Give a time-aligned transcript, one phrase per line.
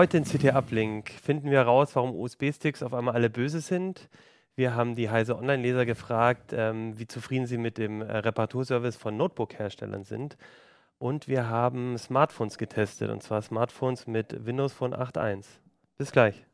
[0.00, 4.08] Heute in CT Uplink finden wir heraus, warum USB-Sticks auf einmal alle böse sind.
[4.56, 9.18] Wir haben die Heise Online-Leser gefragt, ähm, wie zufrieden sie mit dem äh, Reparaturservice von
[9.18, 10.38] Notebook-Herstellern sind.
[10.98, 15.44] Und wir haben Smartphones getestet, und zwar Smartphones mit Windows Phone 8.1.
[15.98, 16.46] Bis gleich.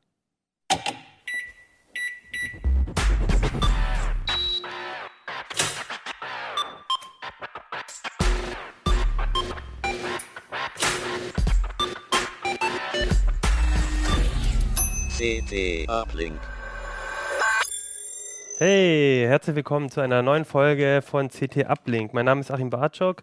[15.47, 16.41] CT Uplink.
[18.59, 22.13] Hey, herzlich willkommen zu einer neuen Folge von CT Uplink.
[22.13, 23.23] Mein Name ist Achim Bartschok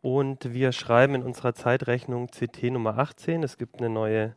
[0.00, 3.44] und wir schreiben in unserer Zeitrechnung CT Nummer 18.
[3.44, 4.34] Es gibt eine neue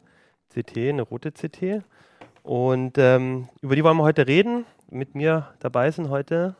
[0.53, 1.83] CT, eine rote CT.
[2.43, 4.65] Und ähm, über die wollen wir heute reden.
[4.91, 6.55] Mit mir dabei sind heute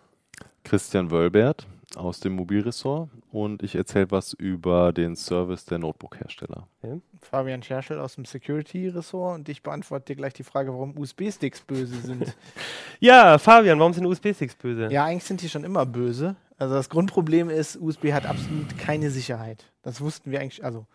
[0.63, 6.68] Christian Wölbert aus dem Mobilressort und ich erzähle was über den Service der Notebook-Hersteller.
[6.81, 7.02] Okay.
[7.21, 11.99] Fabian Scherschel aus dem Security-Ressort und ich beantworte dir gleich die Frage, warum USB-Sticks böse
[12.02, 12.35] sind.
[12.99, 14.91] ja, Fabian, warum sind USB-Sticks böse?
[14.91, 16.35] Ja, eigentlich sind die schon immer böse.
[16.57, 19.71] Also das Grundproblem ist, USB hat absolut keine Sicherheit.
[19.82, 20.85] Das wussten wir eigentlich, also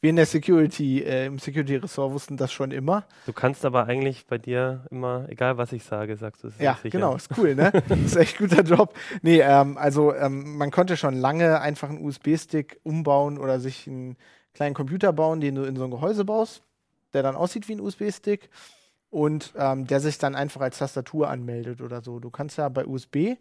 [0.00, 3.04] wir in der Security, äh, im Security-Ressort wussten das schon immer.
[3.26, 6.58] Du kannst aber eigentlich bei dir immer, egal was ich sage, sagst du es.
[6.58, 7.70] Ja, genau, ist cool, ne?
[7.88, 8.94] das ist echt guter Job.
[9.20, 14.16] Nee, ähm, also ähm, man konnte schon lange einfach einen USB-Stick umbauen oder sich einen
[14.54, 16.62] kleinen Computer bauen, den du in so ein Gehäuse baust,
[17.12, 18.48] der dann aussieht wie ein USB-Stick
[19.10, 22.20] und ähm, der sich dann einfach als Tastatur anmeldet oder so.
[22.20, 23.36] Du kannst ja bei USB,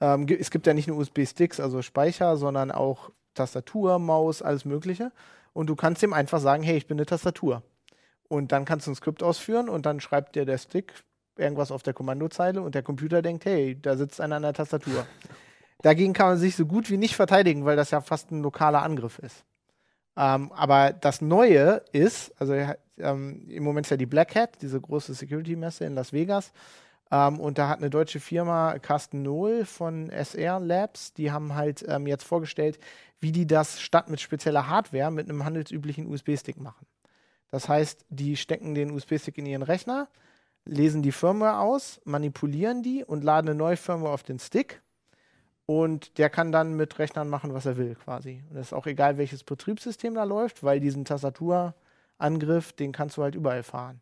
[0.00, 5.12] ähm, es gibt ja nicht nur USB-Sticks, also Speicher, sondern auch Tastatur, Maus, alles Mögliche
[5.52, 7.62] und du kannst ihm einfach sagen, hey, ich bin eine Tastatur.
[8.28, 10.94] Und dann kannst du ein Skript ausführen und dann schreibt dir der Stick
[11.36, 15.06] irgendwas auf der Kommandozeile und der Computer denkt, hey, da sitzt einer an der Tastatur.
[15.82, 18.82] Dagegen kann man sich so gut wie nicht verteidigen, weil das ja fast ein lokaler
[18.82, 19.44] Angriff ist.
[20.16, 22.54] Ähm, aber das Neue ist, also
[22.98, 26.52] ähm, im Moment ist ja die Black Hat, diese große Security-Messe in Las Vegas.
[27.10, 31.84] Ähm, und da hat eine deutsche Firma, Carsten Nohl von SR Labs, die haben halt
[31.88, 32.78] ähm, jetzt vorgestellt,
[33.20, 36.86] wie die das statt mit spezieller Hardware mit einem handelsüblichen USB-Stick machen.
[37.50, 40.08] Das heißt, die stecken den USB-Stick in ihren Rechner,
[40.64, 44.82] lesen die Firmware aus, manipulieren die und laden eine neue Firmware auf den Stick.
[45.66, 48.42] Und der kann dann mit Rechnern machen, was er will, quasi.
[48.50, 53.22] Und es ist auch egal, welches Betriebssystem da läuft, weil diesen Tastaturangriff, den kannst du
[53.22, 54.00] halt überall fahren.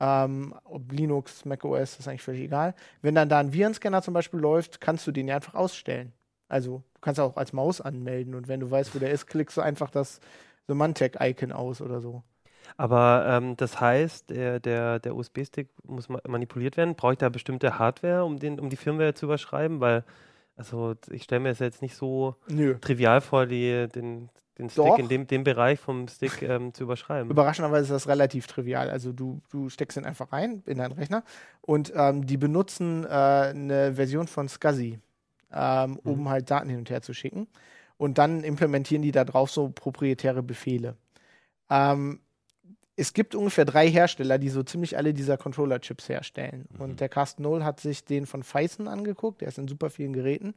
[0.00, 2.74] Ähm, ob Linux, macOS, ist eigentlich völlig egal.
[3.02, 6.12] Wenn dann da ein Virenscanner zum Beispiel läuft, kannst du den ja einfach ausstellen.
[6.48, 9.56] Also du kannst auch als Maus anmelden und wenn du weißt, wo der ist, klickst
[9.56, 10.20] du einfach das
[10.68, 12.22] Symantec-Icon aus oder so.
[12.76, 16.94] Aber ähm, das heißt, der, der, der USB-Stick muss ma manipuliert werden.
[16.96, 19.80] Brauche ich da bestimmte Hardware, um, den, um die Firmware zu überschreiben?
[19.80, 20.04] Weil,
[20.56, 22.76] also ich stelle mir das jetzt nicht so Nö.
[22.80, 24.98] trivial vor, die, den, den Stick Doch.
[24.98, 27.30] in dem, dem Bereich vom Stick ähm, zu überschreiben.
[27.30, 28.90] Überraschenderweise ist das relativ trivial.
[28.90, 31.24] Also du, du steckst ihn einfach rein in deinen Rechner
[31.60, 34.98] und ähm, die benutzen äh, eine Version von SCSI
[35.52, 36.28] ähm, um mhm.
[36.28, 37.48] halt Daten hin und her zu schicken.
[37.96, 40.96] Und dann implementieren die da drauf so proprietäre Befehle.
[41.70, 42.20] Ähm,
[42.96, 46.66] es gibt ungefähr drei Hersteller, die so ziemlich alle dieser Controller-Chips herstellen.
[46.70, 46.80] Mhm.
[46.80, 50.14] Und der Carsten Null hat sich den von Phison angeguckt, der ist in super vielen
[50.14, 50.54] Geräten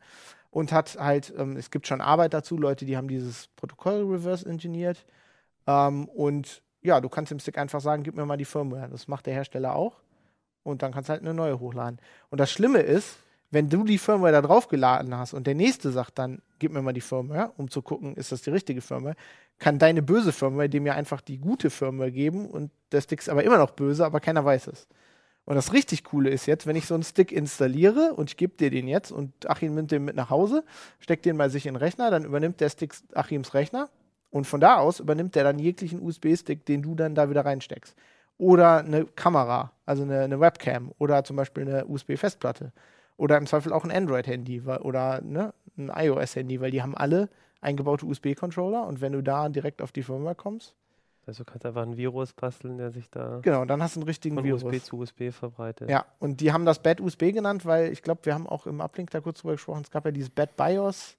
[0.50, 4.46] und hat halt, ähm, es gibt schon Arbeit dazu, Leute, die haben dieses Protokoll reverse
[4.50, 5.06] engineert.
[5.68, 8.90] Ähm, und ja, du kannst dem Stick einfach sagen, gib mir mal die Firmware.
[8.90, 10.02] Das macht der Hersteller auch.
[10.64, 12.00] Und dann kannst du halt eine neue hochladen.
[12.30, 13.18] Und das Schlimme ist,
[13.52, 16.82] wenn du die Firmware da drauf geladen hast und der nächste sagt dann, gib mir
[16.82, 19.16] mal die Firmware, um zu gucken, ist das die richtige Firmware,
[19.58, 23.30] kann deine böse Firmware dem ja einfach die gute Firmware geben und der Stick ist
[23.30, 24.88] aber immer noch böse, aber keiner weiß es.
[25.46, 28.56] Und das richtig Coole ist jetzt, wenn ich so einen Stick installiere und ich gebe
[28.56, 30.64] dir den jetzt und Achim nimmt den mit nach Hause,
[31.00, 33.90] steckt den bei sich in den Rechner, dann übernimmt der Stick Achims Rechner
[34.30, 37.96] und von da aus übernimmt der dann jeglichen USB-Stick, den du dann da wieder reinsteckst.
[38.38, 42.72] Oder eine Kamera, also eine, eine Webcam oder zum Beispiel eine USB-Festplatte.
[43.19, 47.28] Oder im Zweifel auch ein Android-Handy oder ne, ein iOS-Handy, weil die haben alle
[47.59, 50.74] eingebaute USB-Controller und wenn du da direkt auf die Firmware kommst.
[51.25, 53.40] Also du kannst einfach ein Virus basteln, der sich da.
[53.41, 54.64] Genau, dann hast du einen richtigen von Virus.
[54.64, 55.90] USB zu USB verbreitet.
[55.90, 58.79] Ja, und die haben das Bad USB genannt, weil ich glaube, wir haben auch im
[58.79, 59.82] Uplink da kurz drüber gesprochen.
[59.84, 61.17] Es gab ja dieses Bad BIOS,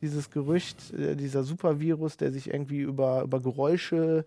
[0.00, 4.24] dieses Gerücht, äh, dieser Supervirus, der sich irgendwie über, über Geräusche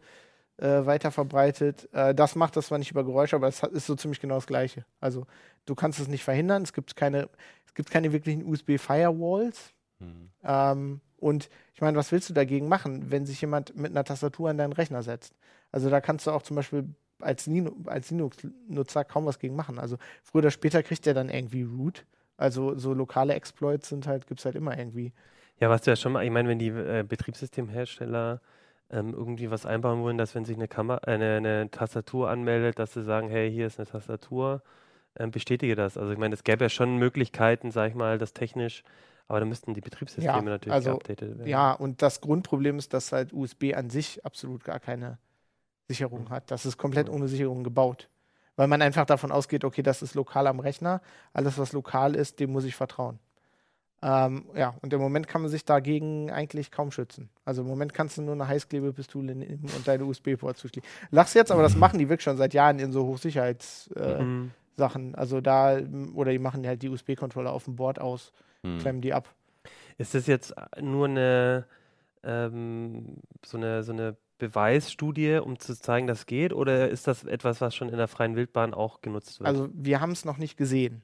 [0.57, 1.90] äh, weiter verbreitet.
[1.94, 4.48] Äh, das macht das zwar nicht über Geräusche, aber es ist so ziemlich genau das
[4.48, 4.86] Gleiche.
[5.00, 5.25] Also
[5.66, 6.63] du kannst es nicht verhindern.
[6.63, 7.30] Es gibt keine,
[7.66, 9.74] es gibt keine wirklichen USB-Firewalls.
[10.00, 10.30] Mhm.
[10.44, 14.50] Ähm, und ich meine, was willst du dagegen machen, wenn sich jemand mit einer Tastatur
[14.50, 15.34] an deinen Rechner setzt?
[15.72, 16.88] Also da kannst du auch zum Beispiel
[17.19, 17.50] als,
[17.86, 19.80] als Linux-Nutzer kaum was gegen machen.
[19.80, 22.06] Also früher oder später kriegt der dann irgendwie Root.
[22.38, 25.13] Also so lokale Exploits sind halt, gibt es halt immer irgendwie.
[25.60, 28.42] Ja, was du ja schon mal, ich meine, wenn die äh, Betriebssystemhersteller
[28.90, 32.80] ähm, irgendwie was einbauen wollen, dass wenn sich eine, Kamera, äh, eine, eine Tastatur anmeldet,
[32.80, 34.62] dass sie sagen, hey, hier ist eine Tastatur,
[35.18, 35.98] ähm, bestätige das.
[35.98, 38.84] Also ich meine, es gäbe ja schon Möglichkeiten, sag ich mal, das technisch,
[39.28, 41.50] aber da müssten die Betriebssysteme Ja, natürlich also, geupdatet werden.
[41.50, 45.18] Ja, und das Grundproblem ist, dass halt USB an sich absolut gar keine Mhm.
[45.88, 46.52] Sicherung hat.
[46.52, 48.10] Das ist komplett ohne Sicherung gebaut.
[48.56, 51.02] Weil man einfach davon ausgeht, okay, das ist lokal am Rechner.
[51.34, 53.20] Alles, was lokal ist, dem muss ich vertrauen.
[54.07, 57.28] Ähm, ja, und im Moment kann man sich dagegen eigentlich kaum schützen.
[57.44, 60.88] Also im Moment kannst du nur eine Heißklebepistole nehmen und deine USB-Port zuschließen.
[61.10, 63.96] Lachst jetzt, aber das machen die wirklich schon seit Jahren in so Hochsicherheitssachen.
[64.19, 64.52] Äh, Mhm.
[64.78, 65.16] Sachen.
[65.16, 65.80] Also da,
[66.16, 68.78] oder die machen halt die USB-Controller auf dem Board aus, Hm.
[68.80, 69.34] klemmen die ab.
[69.98, 71.66] Ist das jetzt nur eine,
[72.24, 77.24] ähm, so eine, so eine Beweisstudie, um zu zeigen, dass es geht, oder ist das
[77.24, 79.48] etwas, was schon in der freien Wildbahn auch genutzt wird?
[79.48, 81.02] Also wir haben es noch nicht gesehen.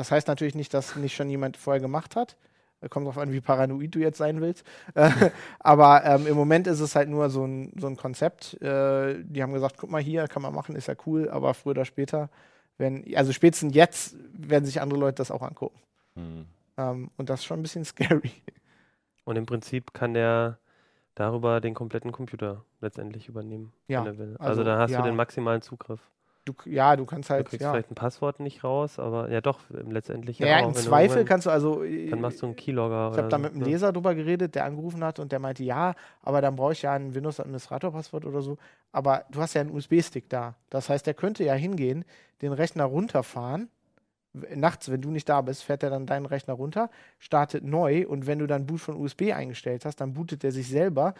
[0.00, 2.38] Das heißt natürlich nicht, dass nicht schon jemand vorher gemacht hat.
[2.80, 4.66] Äh, Kommt drauf an, wie paranoid du jetzt sein willst.
[4.94, 5.10] Äh,
[5.58, 8.54] Aber ähm, im Moment ist es halt nur so ein, so ein Konzept.
[8.62, 11.72] Äh, die haben gesagt, guck mal hier, kann man machen, ist ja cool, aber früher
[11.72, 12.30] oder später,
[12.78, 15.78] wenn, also spätestens jetzt werden sich andere Leute das auch angucken.
[16.14, 16.46] Hm.
[16.78, 18.32] Ähm, und das ist schon ein bisschen scary.
[19.24, 20.56] Und im Prinzip kann der
[21.14, 24.36] darüber den kompletten Computer letztendlich übernehmen, Ja, wenn er will.
[24.38, 25.02] Also, also, da hast ja.
[25.02, 26.00] du den maximalen Zugriff.
[26.46, 27.70] Du, ja, du kannst Du halt, kriegst ja.
[27.72, 30.68] vielleicht ein Passwort nicht raus, aber ja doch, letztendlich Ja, auch.
[30.68, 31.84] im du Zweifel irgendwann- kannst du also.
[31.84, 33.66] äh, Dann machst du einen Keylogger Ich habe da mit einem ne?
[33.66, 36.94] Leser drüber geredet, der angerufen hat und der meinte, ja, aber dann brauche ich ja
[36.94, 38.56] ein Windows-Administrator-Passwort oder so.
[38.90, 40.54] Aber du hast ja einen USB-Stick da.
[40.70, 42.04] Das heißt, der könnte ja hingehen,
[42.40, 43.68] den Rechner runterfahren.
[44.32, 46.88] Nachts, wenn du nicht da bist, fährt er dann deinen Rechner runter,
[47.18, 50.68] startet neu und wenn du dann Boot von USB eingestellt hast, dann bootet er sich
[50.68, 51.14] selber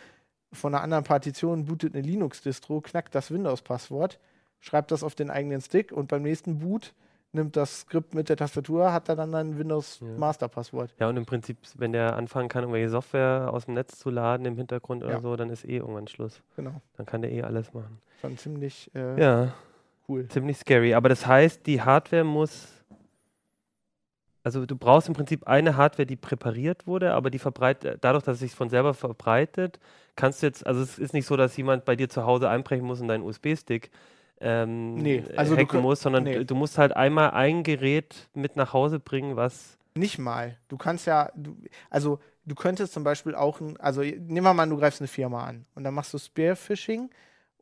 [0.52, 4.18] von einer anderen Partition, bootet eine Linux-Distro, knackt das Windows-Passwort,
[4.60, 6.94] schreibt das auf den eigenen Stick und beim nächsten Boot
[7.32, 9.58] nimmt das Skript mit der Tastatur, hat er dann ein Ja.
[9.58, 10.94] Windows-Master-Passwort.
[10.98, 14.44] Ja, und im Prinzip, wenn der anfangen kann, irgendwelche Software aus dem Netz zu laden
[14.46, 15.20] im Hintergrund oder Ja.
[15.20, 16.42] so, dann ist eh irgendwann Schluss.
[16.56, 16.80] Genau.
[16.96, 18.00] Dann kann der eh alles machen.
[18.20, 19.54] Schon ziemlich äh, Ja,
[20.08, 20.26] cool.
[20.28, 20.94] ziemlich scary.
[20.94, 22.68] Aber das heißt, die Hardware muss.
[24.42, 28.34] Also du brauchst im Prinzip eine Hardware, die präpariert wurde, aber die verbreitet, dadurch, dass
[28.36, 29.78] es sich von selber verbreitet,
[30.16, 32.84] kannst du jetzt, also es ist nicht so, dass jemand bei dir zu Hause einbrechen
[32.86, 33.90] muss und deinen USB-Stick
[34.40, 36.34] ähm, Nee, also du hacken könnt- muss, sondern nee.
[36.38, 40.56] du, du musst halt einmal ein Gerät mit nach Hause bringen, was Nicht mal.
[40.68, 41.56] Du kannst ja, du,
[41.90, 45.08] also du könntest zum Beispiel auch, ein, also nehmen wir mal an, du greifst eine
[45.08, 47.10] Firma an und dann machst du Spearfishing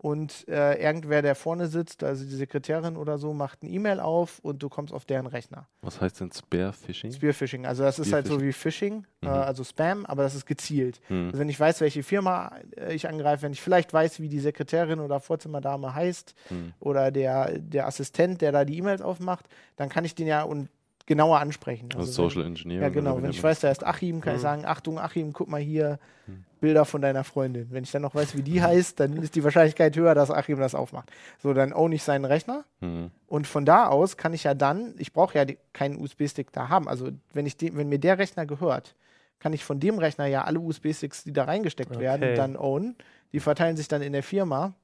[0.01, 4.39] und äh, irgendwer, der vorne sitzt, also die Sekretärin oder so, macht eine E-Mail auf
[4.41, 5.67] und du kommst auf deren Rechner.
[5.83, 7.11] Was heißt denn Spearfishing?
[7.13, 9.31] Spearfishing, also das ist halt so wie Phishing, äh, Mhm.
[9.33, 11.01] also Spam, aber das ist gezielt.
[11.09, 11.27] Hm.
[11.27, 14.39] Also wenn ich weiß, welche Firma äh, ich angreife, wenn ich vielleicht weiß, wie die
[14.39, 16.73] Sekretärin oder Vorzimmerdame heißt Hm.
[16.79, 19.47] oder der, der Assistent, der da die E-Mails aufmacht,
[19.77, 20.69] dann kann ich den ja und
[21.07, 21.89] genauer ansprechen.
[21.97, 22.83] Also wenn- Social Engineering.
[22.83, 23.21] Ja, genau.
[23.23, 24.43] Wenn ich weiß, da ist Achim, kann ich Mhm.
[24.43, 26.45] sagen, Achtung, Achim, guck mal hier, Mhm.
[26.61, 27.69] Bilder von deiner Freundin.
[27.71, 30.59] Wenn ich dann noch weiß, wie die heißt, dann ist die Wahrscheinlichkeit höher, dass Achim
[30.59, 31.11] das aufmacht.
[31.43, 32.89] So, dann own ich seinen Rechner das?
[32.89, 33.11] Hm.
[33.27, 36.69] und von da aus kann ich ja dann, ich brauche ja die, keinen USB-Stick da
[36.69, 36.89] haben.
[36.89, 38.95] Also wenn, ich den, wenn mir der Rechner gehört,
[39.39, 42.01] kann ich von dem Rechner ja alle USB-Sticks, die da reingesteckt Okay.
[42.01, 42.97] werden, dann own.
[43.33, 44.75] Die verteilen sich dann in der Firma.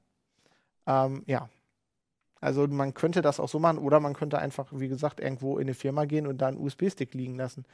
[0.87, 1.49] Ähm, ja.
[2.41, 5.63] Also man könnte das auch so machen oder man könnte einfach, wie gesagt, irgendwo in
[5.63, 7.65] eine Firma gehen und da einen USB-Stick liegen lassen.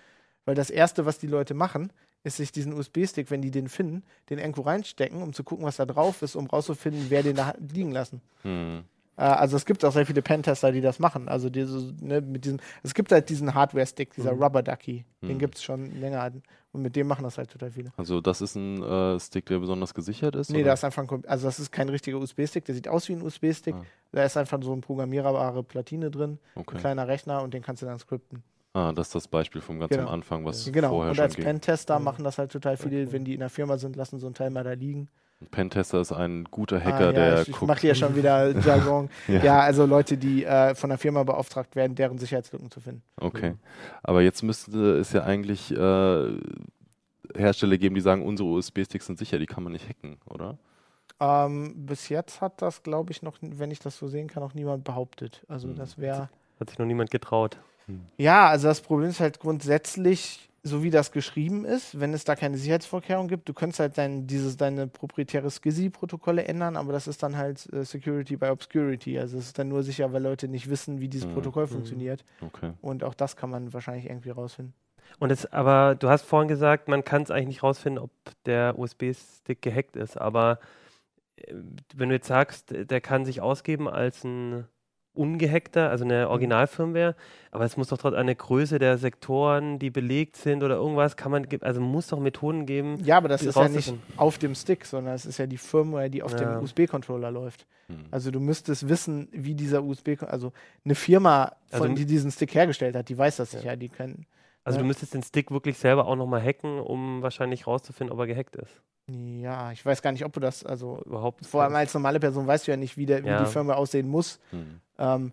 [0.46, 1.92] Weil das Erste, was die Leute machen,
[2.24, 5.78] ist sich diesen USB-Stick, wenn die den finden, den irgendwo reinstecken, um zu gucken, was
[5.78, 8.22] da drauf ist, um rauszufinden, wer den da hat liegen lassen.
[8.44, 8.84] Hm.
[9.18, 11.28] Äh, also es gibt auch sehr viele Pentester, die das machen.
[11.28, 14.44] Also diese, ne, mit diesem, es gibt halt diesen Hardware-Stick, dieser Mhm.
[14.44, 15.04] Rubber Ducky.
[15.22, 15.40] Den Mhm.
[15.40, 16.32] gibt es schon länger.
[16.74, 17.92] Und mit dem machen das halt total viele.
[17.98, 20.52] Also das ist ein äh, Stick, der besonders gesichert ist?
[20.52, 20.70] Nee, oder?
[20.70, 23.22] das ist einfach ein, also das ist kein richtiger USB-Stick, der sieht aus wie ein
[23.22, 23.76] USB-Stick.
[23.76, 23.84] Ah.
[24.14, 26.78] Da ist einfach so eine programmierbare Platine drin, ein Okay.
[26.78, 28.44] kleiner Rechner und den kannst du dann skripten.
[28.74, 30.04] Ah, das ist das Beispiel vom ganz Genau.
[30.08, 30.90] am Anfang, was genau.
[30.90, 31.44] vorher Und schon als ging.
[31.44, 32.06] Pentester Mhm.
[32.06, 33.12] machen das halt total viele, Okay.
[33.12, 35.10] wenn die in der Firma sind, lassen so einen Teil mal da liegen.
[35.42, 37.68] Ein Pentester ist ein guter Ah, Hacker, ja, der ich, ich guckt.
[37.68, 39.10] mache hier schon wieder Jargon.
[39.28, 39.44] Ja.
[39.44, 39.60] ja.
[39.62, 43.02] also Leute, die äh, von der Firma beauftragt werden, deren Sicherheitslücken zu finden.
[43.20, 43.56] Okay.
[44.04, 46.38] Aber jetzt müsste es ja eigentlich äh,
[47.36, 50.58] Hersteller geben, die sagen, unsere USB-Sticks sind sicher, die kann man nicht hacken, oder?
[51.20, 54.54] Ähm, bis jetzt hat das, glaube ich, noch, wenn ich das so sehen kann, noch
[54.54, 55.44] niemand behauptet.
[55.48, 55.76] Also Hm.
[55.76, 56.30] das wäre.
[56.60, 57.58] hat sich noch niemand getraut.
[58.18, 62.36] Ja, also das Problem ist halt grundsätzlich, so wie das geschrieben ist, wenn es da
[62.36, 67.24] keine Sicherheitsvorkehrung gibt, du könntest halt dein, dieses, deine proprietäre SCSI-Protokolle ändern, aber das ist
[67.24, 69.18] dann halt äh, Security by Obscurity.
[69.18, 71.34] Also es ist dann nur sicher, weil Leute nicht wissen, wie dieses Mhm.
[71.34, 71.70] Protokoll Mhm.
[71.70, 72.24] funktioniert.
[72.42, 72.74] Okay.
[72.82, 74.76] Und auch das kann man wahrscheinlich irgendwie rausfinden.
[75.20, 78.12] Und es, aber du hast vorhin gesagt, man kann es eigentlich nicht rausfinden, ob
[78.46, 80.16] der USB-Stick gehackt ist.
[80.22, 80.60] Aber
[81.38, 81.54] äh,
[81.96, 84.66] wenn du jetzt sagst, der kann sich ausgeben als ein
[85.14, 87.16] ungehackter, also eine Originalfirmware,
[87.52, 91.32] aber es muss doch trotz eine Größe der Sektoren, die belegt sind oder irgendwas, kann
[91.32, 92.98] man, also muss doch Methoden geben.
[93.04, 96.10] Ja, aber das ist ja nicht auf dem Stick, sondern es ist ja die Firmware,
[96.10, 96.38] die auf Ja.
[96.56, 97.66] dem USB-Controller läuft.
[97.88, 98.06] Hm.
[98.12, 100.54] Also du müsstest wissen, wie dieser USB, also
[100.86, 103.60] eine Firma, von, Also- die diesen Stick hergestellt hat, die weiß das Ja.
[103.60, 104.26] sicher, die können.
[104.64, 104.84] Also Ja.
[104.84, 108.56] du müsstest den Stick wirklich selber auch nochmal hacken, um wahrscheinlich rauszufinden, ob er gehackt
[108.56, 108.82] ist.
[109.42, 111.46] Ja, ich weiß gar nicht, ob du das, also Überhaupt.
[111.46, 113.40] vor allem als normale Person weißt du ja nicht, wie, der, Ja.
[113.40, 114.40] wie die Firmware aussehen muss.
[114.52, 114.80] Hm.
[114.98, 115.32] Ähm,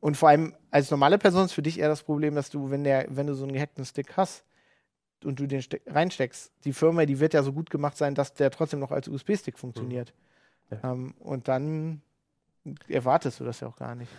[0.00, 2.84] und vor allem als normale Person ist für dich eher das Problem, dass du, wenn
[2.84, 4.44] der, wenn du so einen gehackten Stick hast
[5.24, 8.32] und du den Steck reinsteckst, die Firmware, die wird ja so gut gemacht sein, dass
[8.32, 10.14] der trotzdem noch als USB-Stick funktioniert.
[10.70, 10.76] Mhm.
[10.82, 10.92] Ja.
[10.92, 12.00] Ähm, und dann
[12.88, 14.10] erwartest du das ja auch gar nicht.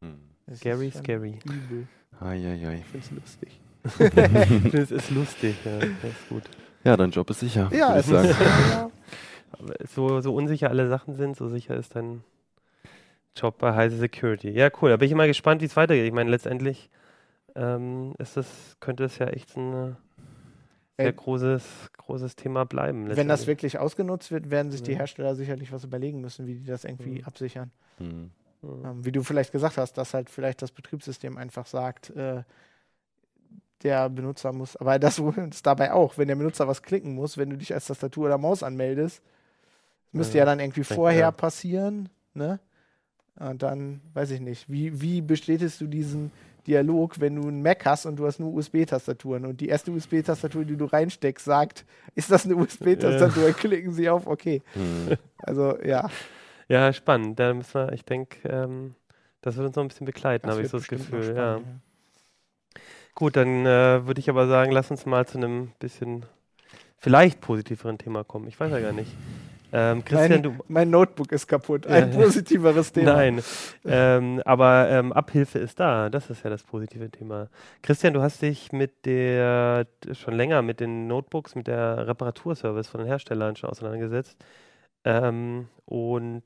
[0.00, 0.18] Hm.
[0.54, 1.38] Scary, scary.
[1.44, 1.86] Übel.
[2.20, 2.76] Eieiei.
[2.76, 3.60] Ich find's lustig.
[4.72, 6.42] das ist lustig, ja, das ist gut.
[6.84, 7.70] Ja, dein Job ist sicher.
[7.72, 8.28] Ja, es ich sagen.
[8.30, 8.90] ist, ja,
[9.52, 12.22] Aber so, so unsicher alle Sachen sind, so sicher ist dein
[13.36, 14.50] Job bei Heise Security.
[14.50, 14.90] Ja, cool.
[14.90, 16.06] Da bin ich mal gespannt, wie es weitergeht.
[16.06, 16.88] Ich meine, letztendlich
[17.54, 19.92] ähm, ist das, könnte es ja echt ein äh,
[20.98, 23.08] sehr Äh, großes, großes Thema bleiben.
[23.14, 24.98] wenn das wirklich ausgenutzt wird, werden sich die Ja.
[24.98, 27.24] Hersteller sicherlich was überlegen müssen, wie die das irgendwie Mhm.
[27.24, 27.70] absichern.
[27.98, 28.30] Hm.
[28.62, 28.84] Mhm.
[28.84, 32.42] Ähm, wie du vielleicht gesagt hast, dass halt vielleicht das Betriebssystem einfach sagt, äh,
[33.82, 35.18] der Benutzer muss, aber das
[35.50, 38.38] ist dabei auch, wenn der Benutzer was klicken muss, wenn du dich als Tastatur oder
[38.38, 39.22] Maus anmeldest,
[40.12, 41.30] müsste Ja, ja dann irgendwie vorher ja.
[41.30, 42.60] passieren, ne?
[43.38, 46.30] Und dann, weiß ich nicht, wie, wie bestätigst du diesen
[46.66, 50.64] Dialog, wenn du einen Mac hast und du hast nur USB-Tastaturen und die erste USB-Tastatur,
[50.66, 53.52] die du reinsteckst, sagt, ist das eine USB-Tastatur?
[53.52, 54.60] Klicken sie auf, okay.
[54.74, 55.16] Hm.
[55.38, 56.10] Also ja,
[56.68, 57.38] Ja, spannend.
[57.40, 58.94] Da müssen wir, ich denke, ähm,
[59.40, 61.34] das wird uns noch ein bisschen begleiten, habe ich so das Gefühl.
[61.34, 61.58] Ja.
[61.58, 61.89] spannend, ja.
[63.20, 66.24] Gut, dann äh, würde ich aber sagen, lass uns mal zu einem bisschen
[66.96, 68.48] vielleicht positiveren Thema kommen.
[68.48, 69.12] Ich weiß ja gar nicht.
[69.74, 70.54] Ähm, Christian, mein, du.
[70.68, 71.86] mein Notebook ist kaputt.
[71.86, 73.12] Ein positiveres Thema.
[73.16, 73.42] Nein,
[73.84, 76.08] ähm, aber ähm, Abhilfe ist da.
[76.08, 77.50] Das ist ja das positive Thema.
[77.82, 83.00] Christian, du hast dich mit der schon länger mit den Notebooks, mit der Reparaturservice von
[83.00, 84.42] den Herstellern schon auseinandergesetzt.
[85.04, 86.44] Ähm, und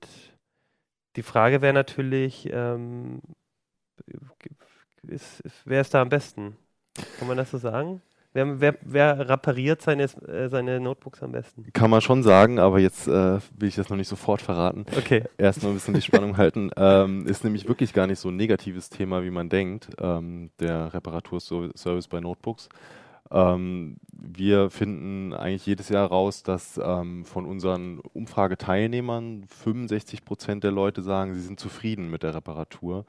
[1.14, 3.20] die Frage wäre natürlich, ähm,
[5.64, 6.56] wer ist da am besten?
[7.18, 8.00] Kann man das so sagen?
[8.34, 11.66] Wer, wer, wer repariert seine, äh, seine Notebooks am besten?
[11.72, 14.86] Kann man schon sagen, aber jetzt äh, will ich das noch nicht sofort verraten.
[14.98, 15.22] Okay.
[15.38, 16.70] Erstmal ein bisschen die Spannung halten.
[16.76, 20.92] Ähm, ist nämlich wirklich gar nicht so ein negatives Thema, wie man denkt, ähm, der
[20.92, 22.68] Reparaturservice bei Notebooks.
[23.30, 30.72] Ähm, wir finden eigentlich jedes Jahr raus, dass ähm, von unseren Umfrageteilnehmern 65 Prozent der
[30.72, 33.06] Leute sagen, sie sind zufrieden mit der Reparatur.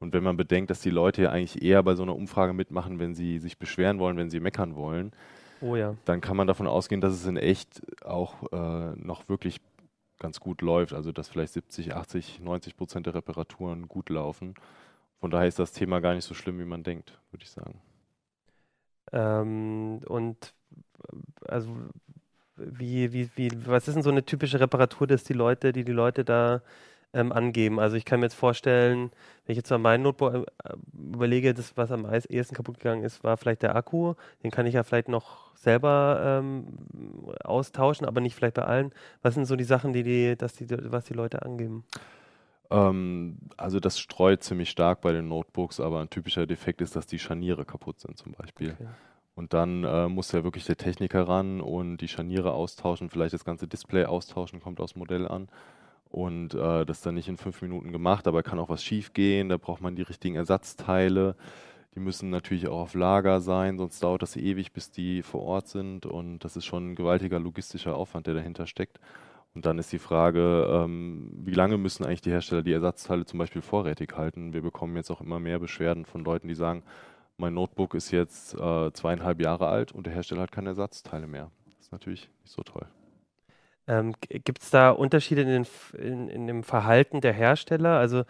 [0.00, 2.98] Und wenn man bedenkt, dass die Leute ja eigentlich eher bei so einer Umfrage mitmachen,
[2.98, 5.12] wenn sie sich beschweren wollen, wenn sie meckern wollen,
[5.60, 5.96] Oh ja.
[6.04, 9.60] dann kann man davon ausgehen, dass es in echt auch äh, noch wirklich
[10.20, 10.92] ganz gut läuft.
[10.92, 14.54] Also dass vielleicht 70, 80, 90 Prozent der Reparaturen gut laufen.
[15.20, 17.80] Von daher ist das Thema gar nicht so schlimm, wie man denkt, würde ich sagen.
[19.12, 20.54] Ähm, und
[21.46, 21.70] also
[22.56, 25.92] wie, wie, wie, was ist denn so eine typische Reparatur, dass die Leute, die die
[25.92, 26.62] Leute da
[27.12, 27.80] ähm, angeben?
[27.80, 29.10] Also ich kann mir jetzt vorstellen,
[29.46, 33.24] wenn ich jetzt an meinen Notebook äh, überlege, das, was am ehesten kaputt gegangen ist,
[33.24, 34.14] war vielleicht der Akku.
[34.42, 36.66] Den kann ich ja vielleicht noch selber ähm,
[37.44, 38.92] austauschen, aber nicht vielleicht bei allen.
[39.22, 41.84] Was sind so die Sachen, die die, dass die, was die Leute angeben?
[42.70, 47.06] Ähm, also das streut ziemlich stark bei den Notebooks, aber ein typischer Defekt ist, dass
[47.06, 48.72] die Scharniere kaputt sind zum Beispiel.
[48.72, 48.88] Okay.
[49.34, 53.44] Und dann äh, muss ja wirklich der Techniker ran und die Scharniere austauschen, vielleicht das
[53.44, 55.48] ganze Display austauschen, kommt aufs Modell an.
[56.10, 59.48] Und äh, das dann nicht in fünf Minuten gemacht, aber kann auch was schief gehen,
[59.48, 61.36] da braucht man die richtigen Ersatzteile.
[61.94, 65.68] Die müssen natürlich auch auf Lager sein, sonst dauert das ewig, bis die vor Ort
[65.68, 66.06] sind.
[66.06, 69.00] Und das ist schon ein gewaltiger logistischer Aufwand, der dahinter steckt.
[69.54, 73.38] Und dann ist die Frage, ähm, wie lange müssen eigentlich die Hersteller die Ersatzteile zum
[73.38, 74.52] Beispiel vorrätig halten?
[74.52, 76.84] Wir bekommen jetzt auch immer mehr Beschwerden von Leuten, die sagen,
[77.38, 81.50] mein Notebook ist jetzt äh, zweieinhalb Jahre alt und der Hersteller hat keine Ersatzteile mehr.
[81.66, 82.86] Das ist natürlich nicht so toll.
[83.88, 85.66] Ähm, Gibt es da Unterschiede in, den,
[85.98, 87.98] in, in dem Verhalten der Hersteller?
[87.98, 88.24] Also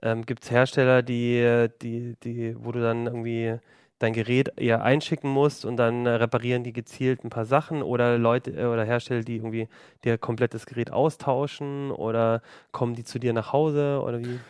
[0.00, 3.58] ähm, gibt es Hersteller, die, die, die, wo du dann irgendwie
[3.98, 8.18] dein Gerät eher einschicken musst und dann äh, reparieren die gezielt ein paar Sachen oder
[8.18, 9.68] Leute äh, oder Hersteller, die irgendwie
[10.02, 12.42] dir komplett das Gerät austauschen oder
[12.72, 14.40] kommen die zu dir nach Hause oder wie?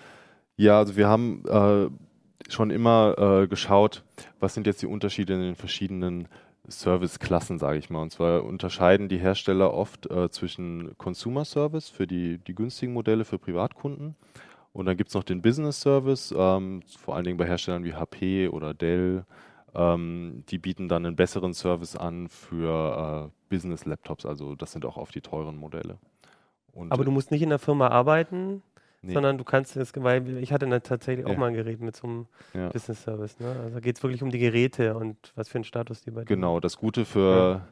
[0.56, 4.04] Ja, also wir haben äh, schon immer äh, geschaut,
[4.40, 6.28] was sind jetzt die Unterschiede in den verschiedenen
[6.68, 8.02] Serviceklassen, sage ich mal.
[8.02, 13.24] Und zwar unterscheiden die Hersteller oft äh, zwischen Consumer Service für die, die günstigen Modelle
[13.24, 14.16] für Privatkunden
[14.72, 17.94] und dann gibt es noch den Business Service, ähm, vor allen Dingen bei Herstellern wie
[17.94, 19.24] HP oder Dell.
[19.74, 24.96] Ähm, die bieten dann einen besseren Service an für äh, Business-Laptops, also das sind auch
[24.96, 25.98] oft die teuren Modelle.
[26.72, 28.62] Und, Aber du musst nicht in der Firma arbeiten,
[29.04, 29.14] Nee.
[29.14, 31.36] sondern du kannst es, weil ich hatte dann tatsächlich auch Ja.
[31.38, 32.68] mal ein Gerät mit so einem Ja.
[32.68, 33.38] Business Service.
[33.40, 33.48] Ne?
[33.64, 36.26] Also geht es wirklich um die Geräte und was für einen Status die bei dir
[36.26, 37.62] Genau, das Gute für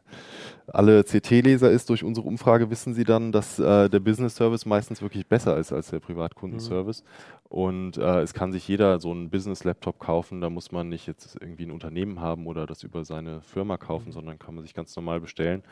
[0.67, 5.03] alle CT-Leser ist, durch unsere Umfrage wissen sie dann, dass äh, der Business Service meistens
[5.03, 7.05] wirklich besser ist als der Privatkundenservice.
[7.49, 11.37] Und äh, es kann sich jeder so einen Business-Laptop kaufen, da muss man nicht jetzt
[11.41, 14.95] irgendwie ein Unternehmen haben oder das über seine Firma kaufen, sondern kann man sich ganz
[14.97, 15.63] normal bestellen.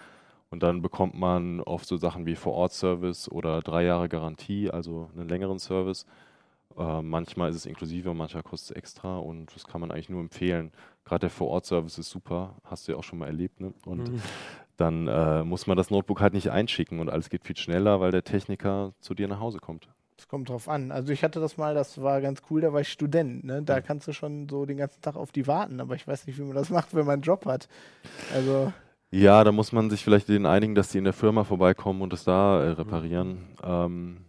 [0.51, 5.29] Und dann bekommt man oft so Sachen wie Vor-Ort-Service oder drei Jahre Garantie, also einen
[5.29, 6.07] längeren Service.
[6.79, 10.21] Äh, manchmal ist es inklusive, manchmal kostet es extra und das kann man eigentlich nur
[10.21, 10.73] empfehlen.
[11.05, 13.61] Gerade der Vor-Ort-Service ist super, hast du ja auch schon mal erlebt.
[13.61, 13.75] Ne?
[13.85, 14.23] Und Mhm.
[14.79, 18.11] dann äh, muss man das Notebook halt nicht einschicken und alles geht viel schneller, weil
[18.13, 19.89] der Techniker zu dir nach Hause kommt.
[20.17, 20.91] Es kommt drauf an.
[20.93, 23.45] Also ich hatte das mal, das war ganz cool, da war ich Student.
[23.45, 23.63] Ne?
[23.63, 26.39] Da kannst du schon so den ganzen Tag auf die warten, aber ich weiß nicht,
[26.39, 27.69] wie man das macht, wenn man einen Job hat.
[28.35, 28.73] Also
[29.11, 32.13] Ja, da muss man sich vielleicht denen einigen, dass die in der Firma vorbeikommen und
[32.13, 33.49] es da äh, reparieren.
[33.63, 34.28] Ähm,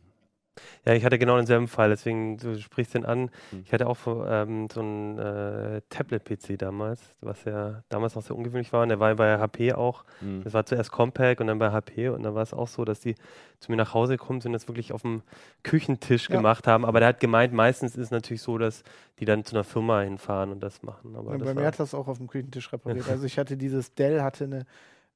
[0.86, 3.30] Ja, ich hatte genau denselben Fall, deswegen, du sprichst den an.
[3.52, 3.64] Hm.
[3.66, 8.36] Ich hatte auch so, ähm, so einen äh, Tablet-PC damals, was ja damals noch sehr
[8.36, 8.84] ungewöhnlich war.
[8.84, 10.04] Und der war bei HP auch.
[10.22, 12.10] mh, Das war zuerst Compaq und dann bei HP.
[12.10, 13.16] Und dann war es auch so, dass die
[13.60, 15.22] zu mir nach Hause gekommen sind und das wirklich auf dem
[15.64, 16.38] Küchentisch Ja.
[16.38, 16.86] gemacht haben.
[16.86, 18.84] Aber der hat gemeint, meistens ist es natürlich so, dass
[19.20, 21.16] die dann zu einer Firma hinfahren und das machen.
[21.16, 23.06] Aber Ja, das bei mir hat das auch auf dem Küchentisch repariert.
[23.10, 24.66] Also ich hatte dieses Dell, hatte eine,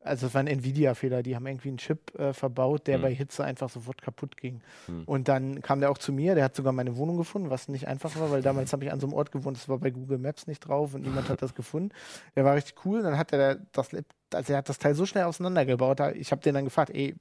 [0.04, 3.02] also es war ein Nvidia-Fehler, die haben irgendwie einen Chip äh, verbaut, der Hm.
[3.02, 4.62] bei Hitze einfach sofort kaputt ging.
[4.88, 5.04] Hm.
[5.06, 7.88] Und dann kam der auch zu mir, der hat sogar meine Wohnung gefunden, was nicht
[7.88, 10.18] einfach war, weil damals habe ich an so einem Ort gewohnt, das war bei Google
[10.18, 11.92] Maps nicht drauf und niemand hat das gefunden.
[12.36, 13.90] Der war richtig cool, dann hat er das,
[14.34, 17.16] also er hat das Teil so schnell auseinandergebaut, ich habe den dann gefragt, ey,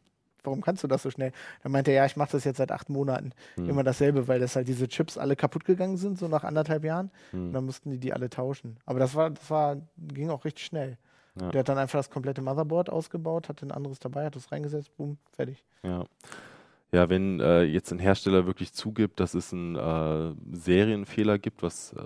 [0.45, 1.31] warum kannst du das so schnell?
[1.63, 3.31] Dann meinte er, ja, ich mache das jetzt seit acht Monaten.
[3.55, 3.69] Hm.
[3.69, 7.13] Immer dasselbe, weil das halt diese Chips alle kaputt gegangen sind, so nach anderthalb Jahren.
[7.31, 7.41] mh.
[7.41, 8.77] Und dann mussten die die alle tauschen.
[8.85, 10.99] Aber das war, das war, ging auch richtig schnell.
[11.41, 11.49] Ja.
[11.51, 14.95] Der hat dann einfach das komplette Motherboard ausgebaut, hatte ein anderes dabei, hat das reingesetzt,
[14.97, 15.65] boom, fertig.
[15.83, 16.05] Ja.
[16.95, 21.95] Ja, wenn äh, jetzt ein Hersteller wirklich zugibt, dass es einen äh, Serienfehler gibt, was
[21.95, 21.99] äh,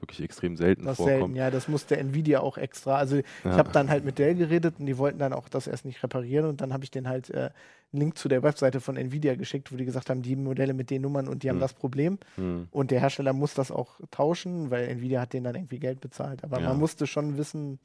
[0.00, 1.18] wirklich extrem selten Das ist vorkommt.
[1.20, 2.96] selten, ja, das musste Nvidia auch extra.
[2.96, 3.58] Also ich Ja.
[3.58, 6.46] habe dann halt mit Dell geredet und die wollten dann auch das erst nicht reparieren
[6.46, 7.50] und dann habe ich den halt äh,
[7.92, 10.88] einen Link zu der Webseite von Nvidia geschickt, wo die gesagt haben, die Modelle mit
[10.88, 11.60] den Nummern und die haben Hm.
[11.60, 12.18] das Problem.
[12.36, 12.68] Hm.
[12.70, 16.42] Und der Hersteller muss das auch tauschen, weil Nvidia hat denen dann irgendwie Geld bezahlt.
[16.42, 16.70] Aber Ja.
[16.70, 17.78] man musste schon wissen,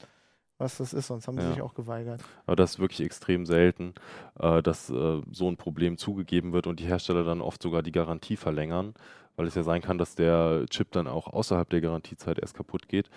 [0.58, 1.52] was das ist, sonst haben sie Ja.
[1.52, 2.22] sich auch geweigert.
[2.46, 3.94] Aber das ist wirklich extrem selten,
[4.40, 7.92] äh, dass äh, so ein Problem zugegeben wird und die Hersteller dann oft sogar die
[7.92, 8.94] Garantie verlängern,
[9.36, 12.88] weil es ja sein kann, dass der Chip dann auch außerhalb der Garantiezeit erst kaputt
[12.88, 13.10] geht.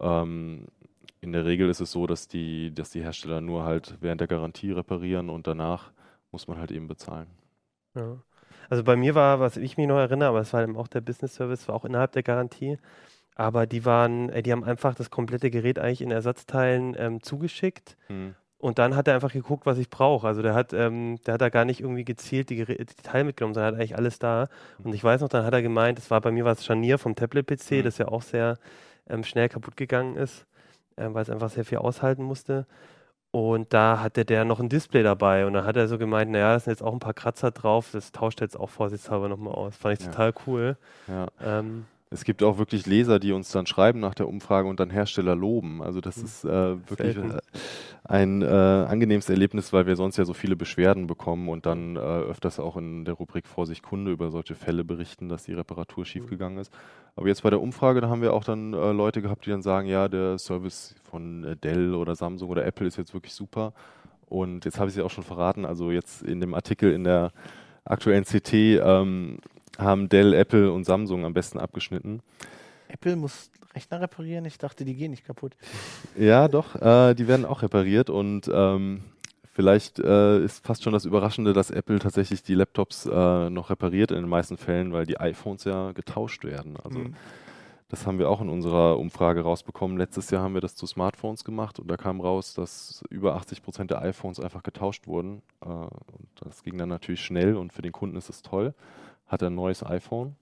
[0.00, 0.66] Ähm,
[1.20, 4.28] in der Regel ist es so, dass die, dass die Hersteller nur halt während der
[4.28, 5.90] Garantie reparieren und danach
[6.32, 7.26] muss man halt eben bezahlen.
[7.94, 8.18] Ja.
[8.70, 11.00] Also bei mir war, was ich mich noch erinnere, aber es war eben auch der
[11.00, 12.78] Business Service, war auch innerhalb der Garantie.
[13.38, 17.96] Aber die waren, äh, die haben einfach das komplette Gerät eigentlich in Ersatzteilen ähm, zugeschickt.
[18.08, 18.34] Hm.
[18.58, 20.26] Und dann hat er einfach geguckt, was ich brauche.
[20.26, 23.22] Also der hat, ähm, der hat da gar nicht irgendwie gezielt die, Gerä- die Teile
[23.22, 24.48] mitgenommen, sondern hat eigentlich alles da.
[24.82, 27.14] Und ich weiß noch, dann hat er gemeint, das war bei mir was Scharnier vom
[27.14, 27.82] Tablet-PC, Mhm.
[27.84, 28.58] das ja auch sehr
[29.08, 30.44] ähm, schnell kaputt gegangen ist,
[30.96, 32.66] ähm, weil es einfach sehr viel aushalten musste.
[33.30, 36.54] Und da hatte der noch ein Display dabei und dann hat er so gemeint, naja,
[36.54, 39.76] da sind jetzt auch ein paar Kratzer drauf, das tauscht jetzt auch vorsichtshalber nochmal aus.
[39.76, 40.10] Fand ich Ja.
[40.10, 40.76] total cool.
[41.06, 41.26] Ja.
[41.40, 44.88] Ähm, Es gibt auch wirklich Leser, die uns dann schreiben nach der Umfrage und dann
[44.90, 45.82] Hersteller loben.
[45.82, 46.24] Also das Hm.
[46.24, 46.48] ist äh,
[46.88, 47.30] wirklich Selten.
[47.32, 47.38] äh,
[48.04, 51.98] ein äh, angenehmes Erlebnis, weil wir sonst ja so viele Beschwerden bekommen und dann äh,
[51.98, 56.58] öfters auch in der Rubrik Vorsicht Kunde über solche Fälle berichten, dass die Reparatur schiefgegangen
[56.58, 56.72] ist.
[57.14, 59.62] Aber jetzt bei der Umfrage, da haben wir auch dann äh, Leute gehabt, die dann
[59.62, 63.74] sagen, ja, der Service von äh, Dell oder Samsung oder Apple ist jetzt wirklich super.
[64.26, 67.04] Und jetzt habe ich es ja auch schon verraten, also jetzt in dem Artikel in
[67.04, 67.32] der
[67.84, 69.38] aktuellen CT ähm,
[69.78, 72.20] haben Dell, Apple und Samsung am besten abgeschnitten.
[72.88, 75.56] Apple muss Rechner reparieren, ich dachte, die gehen nicht kaputt.
[76.18, 79.02] Ja, doch, äh, die werden auch repariert und ähm,
[79.52, 84.10] vielleicht äh, ist fast schon das Überraschende, dass Apple tatsächlich die Laptops äh, noch repariert
[84.10, 86.76] in den meisten Fällen, weil die iPhones ja getauscht werden.
[86.82, 87.14] Also Hm.
[87.88, 89.98] das haben wir auch in unserer Umfrage rausbekommen.
[89.98, 93.62] Letztes Jahr haben wir das zu Smartphones gemacht und da kam raus, dass über 80
[93.62, 95.42] Prozent der iPhones einfach getauscht wurden.
[95.60, 95.90] Äh, und
[96.40, 98.74] das ging dann natürlich schnell und für den Kunden ist es toll.
[99.28, 100.34] Hat er ein neues iPhone.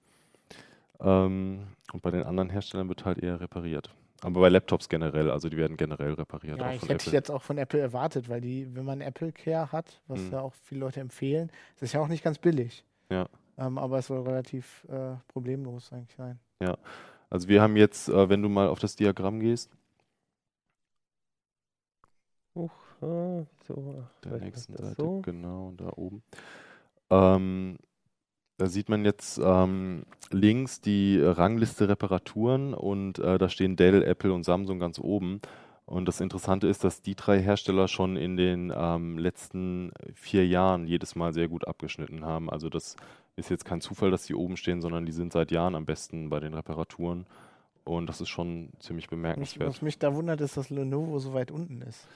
[1.00, 3.94] Ähm, und bei den anderen Herstellern wird halt eher repariert.
[4.22, 6.58] Aber bei Laptops generell, also die werden generell repariert.
[6.58, 7.12] Ja, auch ich hätte Apple.
[7.12, 10.32] jetzt auch von Apple erwartet, weil die, wenn man Apple Care hat, was Hm.
[10.32, 12.84] ja auch viele Leute empfehlen, das ist ja auch nicht ganz billig.
[13.10, 13.28] Ja.
[13.58, 16.38] Ähm, aber es soll relativ äh, problemlos eigentlich sein.
[17.28, 19.70] Also wir haben jetzt, äh, wenn du mal auf das Diagramm gehst,
[22.54, 22.70] Huch,
[23.02, 25.20] ah, so, der nächsten Seite, so.
[25.20, 26.22] genau, da oben.
[27.10, 27.78] Ähm,
[28.58, 34.32] da sieht man jetzt ähm, links die Rangliste Reparaturen und äh, da stehen Dell, Apple
[34.32, 35.40] und Samsung ganz oben.
[35.84, 40.86] Und das Interessante ist, dass die drei Hersteller schon in den ähm, letzten vier Jahren
[40.86, 42.50] jedes Mal sehr gut abgeschnitten haben.
[42.50, 42.96] Also das
[43.36, 46.30] Ist jetzt kein Zufall, dass die oben stehen, sondern die sind seit Jahren am besten
[46.30, 47.26] bei den Reparaturen.
[47.84, 49.68] Und das ist schon ziemlich bemerkenswert.
[49.68, 52.08] was mich da wundert, ist, dass Lenovo so weit unten ist.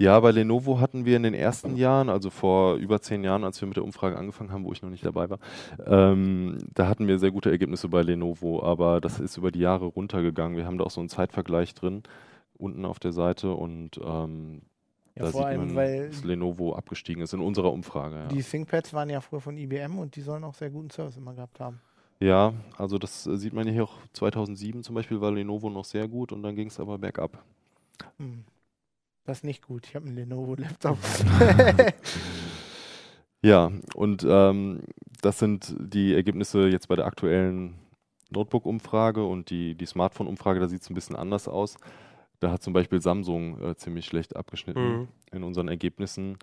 [0.00, 3.60] Ja, bei Lenovo hatten wir in den ersten Jahren, also vor über zehn Jahren, als
[3.60, 5.38] wir mit der Umfrage angefangen haben, wo ich noch nicht dabei war,
[5.84, 9.84] ähm, da hatten wir sehr gute Ergebnisse bei Lenovo, aber das ist über die Jahre
[9.84, 10.56] runtergegangen.
[10.56, 12.02] Wir haben da auch so einen Zeitvergleich drin,
[12.56, 14.62] unten auf der Seite und ähm,
[15.16, 18.16] Ja, da vor sieht allem, man, weil dass Lenovo abgestiegen ist in unserer Umfrage.
[18.16, 18.26] Ja.
[18.28, 21.34] die ThinkPads waren ja früher von IBM und die sollen auch sehr guten Service immer
[21.34, 21.78] gehabt haben.
[22.20, 26.08] ja, also das äh, sieht man hier auch 2007 zum Beispiel war Lenovo noch sehr
[26.08, 27.44] gut und dann ging es aber bergab.
[28.18, 28.44] Hm.
[29.30, 29.86] Das ist nicht gut.
[29.86, 30.98] Ich habe einen Lenovo-Laptop.
[33.42, 34.80] Ja, und ähm,
[35.22, 37.78] das sind die Ergebnisse jetzt bei der aktuellen
[38.30, 41.76] Notebook-Umfrage und die, die Smartphone-Umfrage, da sieht es ein bisschen anders aus.
[42.40, 45.08] Da hat zum Beispiel Samsung äh, ziemlich schlecht abgeschnitten Mhm.
[45.32, 46.36] in unseren Ergebnissen.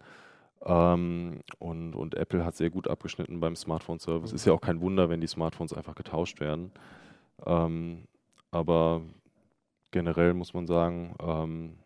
[0.66, 4.32] Ähm, und, und Apple hat sehr gut abgeschnitten beim Smartphone-Service.
[4.32, 6.72] Ist ja auch kein Wunder, wenn die Smartphones einfach getauscht werden.
[7.46, 8.06] Ähm,
[8.50, 9.02] aber
[9.92, 11.78] generell muss man sagen, ähm,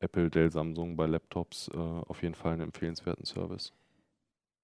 [0.00, 3.72] Apple, Dell, Samsung bei Laptops äh, auf jeden Fall einen empfehlenswerten Service.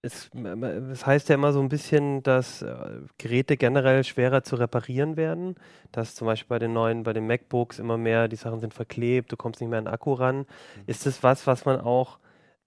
[0.04, 5.16] Es, es heißt ja immer so ein bisschen, dass äh, Geräte generell schwerer zu reparieren
[5.16, 5.54] werden.
[5.92, 9.30] Dass zum Beispiel bei den neuen, bei den MacBooks immer mehr, die Sachen sind verklebt,
[9.30, 10.46] du kommst nicht mehr an den Akku ran.
[10.86, 12.18] Ist das was, was man auch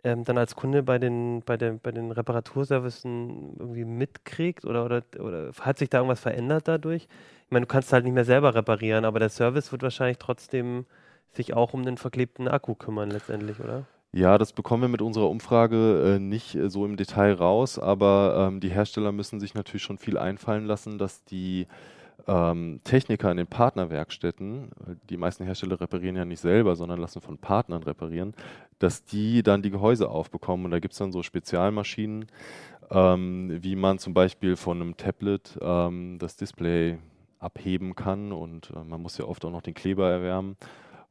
[0.05, 4.63] ähm, dann als Kunde bei den, bei den, bei den Reparaturservicen irgendwie mitkriegt?
[4.63, 7.03] Oder, oder, oder hat sich da irgendwas verändert dadurch?
[7.45, 10.85] Ich meine, du kannst halt nicht mehr selber reparieren, aber der Service wird wahrscheinlich trotzdem
[11.33, 13.85] sich auch um den verklebten Akku kümmern letztendlich, oder?
[14.11, 18.47] Ja, das bekommen wir mit unserer Umfrage äh, nicht äh, so im Detail raus, aber
[18.47, 21.67] ähm, die Hersteller müssen sich natürlich schon viel einfallen lassen, dass die
[22.27, 27.19] ähm, Techniker in den Partnerwerkstätten, äh, die meisten Hersteller reparieren ja nicht selber, sondern lassen
[27.19, 28.33] von Partnern reparieren,
[28.79, 30.65] dass die dann die Gehäuse aufbekommen.
[30.65, 32.27] Und da gibt es dann so Spezialmaschinen,
[32.91, 36.99] ähm, wie man zum Beispiel von einem Tablet ähm, das Display
[37.39, 40.57] abheben kann und äh, man muss ja oft auch noch den Kleber erwärmen.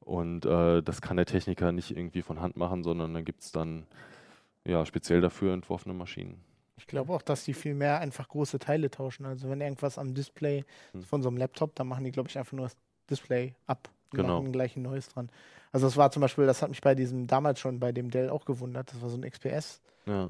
[0.05, 3.53] Und äh, das kann der Techniker nicht irgendwie von Hand machen, sondern da gibt es
[3.53, 3.87] dann
[4.67, 6.41] ja, speziell dafür entworfene Maschinen.
[6.77, 9.25] Ich glaube auch, dass die viel mehr einfach große Teile tauschen.
[9.27, 11.03] Also wenn irgendwas am Display Hm.
[11.03, 12.77] von so einem Laptop, dann machen die, glaube ich, einfach nur das
[13.09, 14.41] Display ab und Genau.
[14.41, 15.31] machen gleich ein neues dran.
[15.73, 18.29] Also das war zum Beispiel, das hat mich bei diesem damals schon bei dem Dell
[18.31, 18.93] auch gewundert.
[18.93, 20.29] Das war so ein XPS Ja.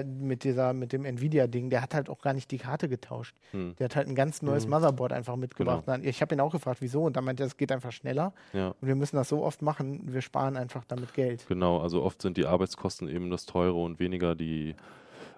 [0.00, 1.68] äh, mit dieser, mit dem Nvidia-Ding.
[1.70, 3.34] Der hat halt auch gar nicht die Karte getauscht.
[3.50, 3.76] Hm.
[3.78, 4.70] Der hat halt ein ganz neues Mhm.
[4.70, 5.84] Motherboard einfach mitgebracht.
[5.84, 5.96] Genau.
[5.98, 7.02] Dann- Ich habe ihn auch gefragt, wieso?
[7.02, 8.32] Und dann meinte er, es geht einfach schneller.
[8.52, 11.46] ja, Und wir müssen das so oft machen, wir sparen einfach damit Geld.
[11.46, 11.78] genau.
[11.78, 14.74] Also oft sind die Arbeitskosten eben das teure und weniger die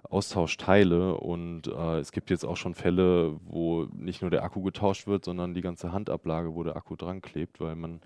[0.09, 1.17] Austauschteile.
[1.17, 5.25] Und äh, es gibt jetzt auch schon Fälle, wo nicht nur der Akku getauscht wird,
[5.25, 8.01] sondern die ganze Handablage, wo der Akku dran klebt, weil man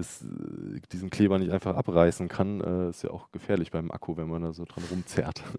[0.00, 2.60] das, äh, diesen Kleber nicht einfach abreißen kann.
[2.60, 5.42] Äh, ist ja auch gefährlich beim Akku, wenn man da so dran rumzerrt.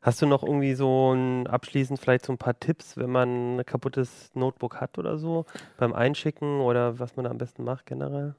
[0.00, 3.64] Hast du noch irgendwie so ein, abschließend vielleicht so ein paar Tipps, wenn man ein
[3.64, 5.46] kaputtes Notebook hat oder so,
[5.78, 8.34] beim Einschicken oder was man da am besten macht generell?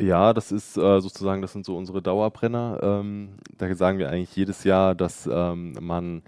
[0.00, 2.80] Ja, das ist äh, sozusagen, das sind so unsere Dauerbrenner.
[2.82, 6.22] Ähm, da sagen wir eigentlich jedes Jahr, dass ähm, man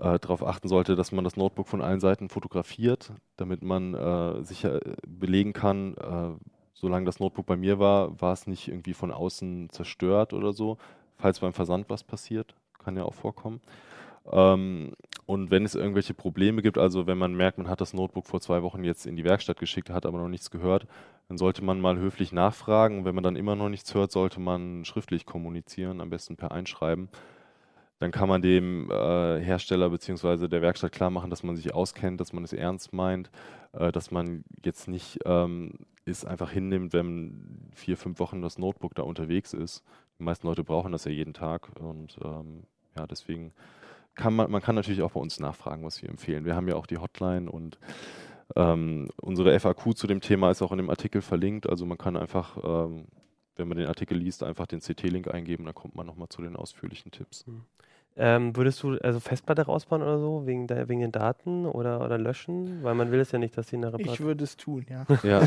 [0.00, 4.42] äh, darauf achten sollte, dass man das Notebook von allen Seiten fotografiert, damit man äh,
[4.42, 6.30] sicher belegen kann, äh,
[6.72, 10.78] solange das Notebook bei mir war, war es nicht irgendwie von außen zerstört oder so.
[11.16, 13.60] Falls beim Versand was passiert, kann ja auch vorkommen.
[14.30, 14.92] Ähm,
[15.26, 18.40] und wenn es irgendwelche Probleme gibt, also wenn man merkt, man hat das Notebook vor
[18.40, 20.86] zwei Wochen jetzt in die Werkstatt geschickt, hat aber noch nichts gehört,
[21.28, 23.04] dann sollte man mal höflich nachfragen.
[23.04, 27.08] Wenn man dann immer noch nichts hört, sollte man schriftlich kommunizieren, am besten per Einschreiben.
[28.00, 30.48] Dann kann man dem äh, Hersteller bzw.
[30.48, 33.30] der Werkstatt klar machen, dass man sich auskennt, dass man es ernst meint,
[33.72, 35.72] äh, dass man jetzt nicht ähm,
[36.04, 39.82] es einfach hinnimmt, wenn vier, fünf Wochen das Notebook da unterwegs ist.
[40.18, 42.64] Die meisten Leute brauchen das ja jeden Tag und ähm,
[42.96, 43.52] ja, deswegen
[44.14, 46.44] kann man, man kann natürlich auch bei uns nachfragen, was wir empfehlen.
[46.44, 47.78] Wir haben ja auch die Hotline und
[48.56, 51.68] ähm, unsere FAQ zu dem Thema ist auch in dem Artikel verlinkt.
[51.68, 53.06] Also man kann einfach, ähm,
[53.56, 56.56] wenn man den Artikel liest, einfach den CT-Link eingeben, dann kommt man nochmal zu den
[56.56, 57.44] ausführlichen Tipps.
[58.16, 62.16] Ähm, würdest du also Festplatte rausbauen oder so, wegen, der, wegen den Daten oder, oder
[62.16, 62.82] löschen?
[62.84, 64.86] Weil man will es ja nicht, dass sie in der Ich Reparatur würde es tun,
[64.88, 65.04] ja.
[65.24, 65.40] Ja,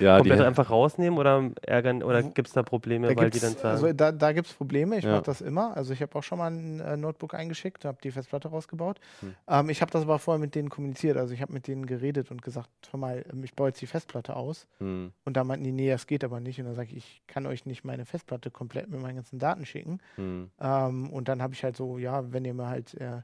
[0.00, 3.38] ja die, komplett einfach rausnehmen oder ärgern oder gibt es da Probleme, Da weil die
[3.38, 3.68] dann sagen?
[3.68, 5.12] also da, da gibt es Probleme, ich Ja.
[5.12, 5.76] mache das immer.
[5.76, 8.98] Also ich habe auch schon mal ein äh, Notebook eingeschickt, habe die Festplatte rausgebaut.
[9.20, 9.34] Hm.
[9.46, 11.16] Ähm, ich habe das aber vorher mit denen kommuniziert.
[11.16, 13.86] Also ich habe mit denen geredet und gesagt, hör mal, ähm, ich baue jetzt die
[13.86, 14.66] Festplatte aus.
[14.78, 16.58] hm, Und da meinten die, nee, das geht aber nicht.
[16.58, 19.64] Und dann sage ich, ich kann euch nicht meine Festplatte komplett mit meinen ganzen Daten
[19.64, 20.00] schicken.
[20.16, 23.22] hm, Ähm, und dann habe ich halt so, ja, wenn ihr mir halt äh,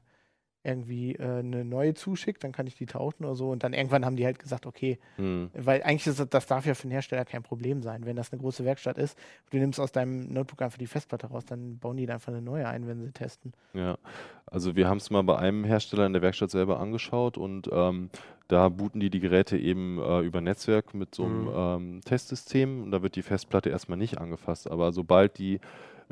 [0.63, 3.49] irgendwie äh, eine neue zuschickt, dann kann ich die tauschen oder so.
[3.49, 5.49] Und dann irgendwann haben die halt gesagt, okay, Hm.
[5.55, 8.05] weil eigentlich ist das, das darf ja für den Hersteller kein Problem sein.
[8.05, 9.17] Wenn das eine große Werkstatt ist,
[9.49, 12.43] du nimmst aus deinem Notebook einfach die Festplatte raus, dann bauen die da einfach eine
[12.43, 13.53] neue ein, wenn sie testen.
[13.73, 13.97] Ja,
[14.45, 18.11] also wir haben es mal bei einem Hersteller in der Werkstatt selber angeschaut und ähm,
[18.47, 21.53] da booten die die Geräte eben äh, über Netzwerk mit so einem Mhm.
[21.55, 24.69] ähm, Testsystem und da wird die Festplatte erstmal nicht angefasst.
[24.69, 25.59] Aber sobald die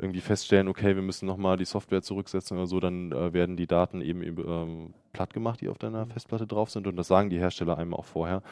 [0.00, 3.66] irgendwie feststellen, okay, wir müssen nochmal die Software zurücksetzen oder so, dann äh, werden die
[3.66, 7.38] Daten eben ähm, platt gemacht, die auf deiner Festplatte drauf sind und das sagen die
[7.38, 8.42] Hersteller einem auch vorher,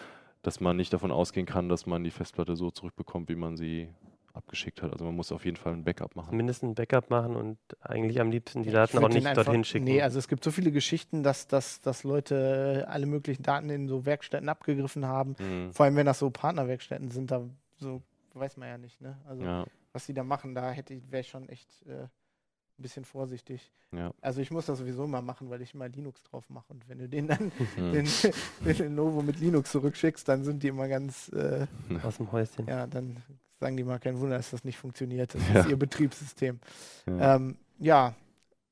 [0.43, 3.89] dass man nicht davon ausgehen kann, dass man die Festplatte so zurückbekommt, wie man sie
[4.35, 4.93] abgeschickt hat.
[4.93, 6.29] Also man muss auf jeden Fall ein Backup machen.
[6.31, 9.85] Zumindest ein Backup machen und eigentlich am liebsten die Daten auch nicht einfach- dorthin schicken.
[9.85, 13.89] Nee, also es gibt so viele Geschichten, dass, dass, dass Leute alle möglichen Daten in
[13.89, 15.35] so Werkstätten abgegriffen haben.
[15.41, 15.73] Mhm.
[15.73, 17.43] Vor allem, wenn das so Partnerwerkstätten sind, da
[17.79, 18.01] so
[18.35, 19.17] weiß man ja nicht, ne?
[19.29, 22.83] Also Ja, was die da machen, da hätte ich, wäre ich schon echt äh, ein
[22.83, 23.73] bisschen vorsichtig.
[23.93, 24.13] ja.
[24.21, 26.73] Also ich muss das sowieso immer machen, weil ich immer Linux drauf mache.
[26.73, 27.93] Und wenn du den dann Mhm.
[27.93, 28.09] den,
[28.65, 31.67] den Lenovo mit Linux zurückschickst, dann sind die immer ganz, äh,
[32.03, 32.67] Aus dem Häuschen.
[32.67, 33.17] ja, dann
[33.61, 35.35] sagen die mal kein Wunder, dass das nicht funktioniert.
[35.35, 35.61] Das Ja.
[35.61, 36.61] ist ihr Betriebssystem.
[37.07, 37.35] Ja.
[37.37, 38.15] Ähm, ja,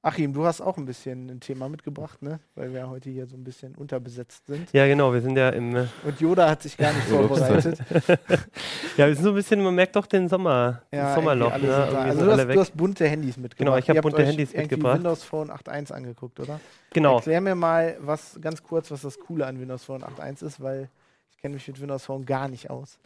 [0.06, 2.38] Achim, du hast auch ein bisschen ein Thema mitgebracht, ne?
[2.54, 4.72] Weil wir heute hier so ein bisschen unterbesetzt sind.
[4.72, 5.74] Ja, genau, wir sind ja im.
[5.74, 7.80] äh, Und Yoda hat sich gar nicht vorbereitet.
[8.96, 11.58] Ja, wir sind so ein bisschen, man merkt doch den Sommer, Ja, das Sommerloch.
[11.58, 11.74] Ne?
[11.74, 13.58] Also du hast, du hast bunte Handys mitgebracht.
[13.58, 14.98] Genau, ich hab Ihr habt bunte euch Handys mitgebracht.
[14.98, 16.60] Windows Phone 8.1 angeguckt, oder?
[16.92, 17.16] genau.
[17.16, 20.88] Erklär mir mal, was ganz kurz, was das Coole an Windows Phone 8.1 ist, weil
[21.32, 22.98] ich kenne mich mit Windows Phone gar nicht aus.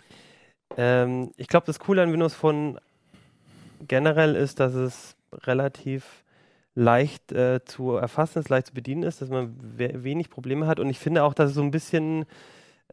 [0.76, 2.78] Ähm, ich glaube, das Coole an Windows Phone
[3.88, 6.04] generell ist, dass es relativ
[6.74, 10.80] leicht äh, zu erfassen ist, leicht zu bedienen ist, dass man we wenig Probleme hat.
[10.80, 12.26] Und ich finde auch, dass es so ein bisschen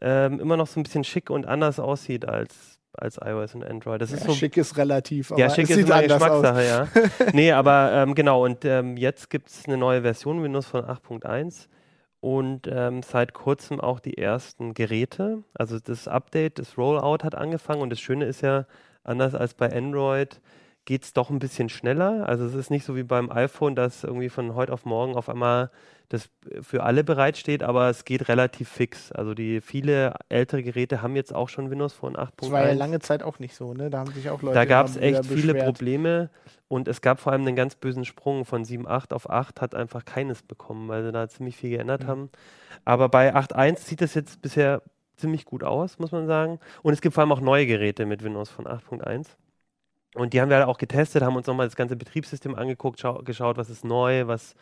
[0.00, 4.00] ähm, immer noch so ein bisschen schick und anders aussieht als, als iOS und Android.
[4.00, 6.42] Das ist Ja, so schick ist relativ, aber ja, schick ist sieht immer anders aus.
[6.42, 6.88] Geschmackssache, ja.
[7.32, 11.68] nee, aber ähm, genau, und ähm, jetzt gibt es eine neue Version Windows von 8.1
[12.20, 15.44] und ähm, seit kurzem auch die ersten Geräte.
[15.54, 18.66] Also das Update, das Rollout hat angefangen und das Schöne ist ja,
[19.04, 20.40] anders als bei Android,
[20.88, 22.26] geht es doch ein bisschen schneller.
[22.26, 25.28] Also es ist nicht so wie beim iPhone, dass irgendwie von heute auf morgen auf
[25.28, 25.70] einmal
[26.08, 26.30] das
[26.62, 29.12] für alle bereitsteht, aber es geht relativ fix.
[29.12, 32.30] Also die viele ältere Geräte haben jetzt auch schon Windows Phone 8.1.
[32.38, 33.90] Das war ja lange Zeit auch nicht so, ne?
[33.90, 35.56] Da haben sich auch Leute Da gab es echt viele.
[35.56, 36.30] Probleme
[36.68, 40.06] und es gab vor allem einen ganz bösen Sprung von 7.8 auf 8 hat einfach
[40.06, 42.08] keines bekommen, weil sie da ziemlich viel geändert Mhm.
[42.08, 42.30] haben.
[42.86, 44.80] Aber bei 8.1 sieht es jetzt bisher
[45.18, 46.60] ziemlich gut aus, muss man sagen.
[46.82, 49.36] Und es gibt vor allem auch neue Geräte mit Windows von 8.1.
[50.14, 53.22] Und die haben wir halt auch getestet, haben uns nochmal das ganze Betriebssystem angeguckt, schau
[53.22, 54.54] geschaut, was ist neu, was,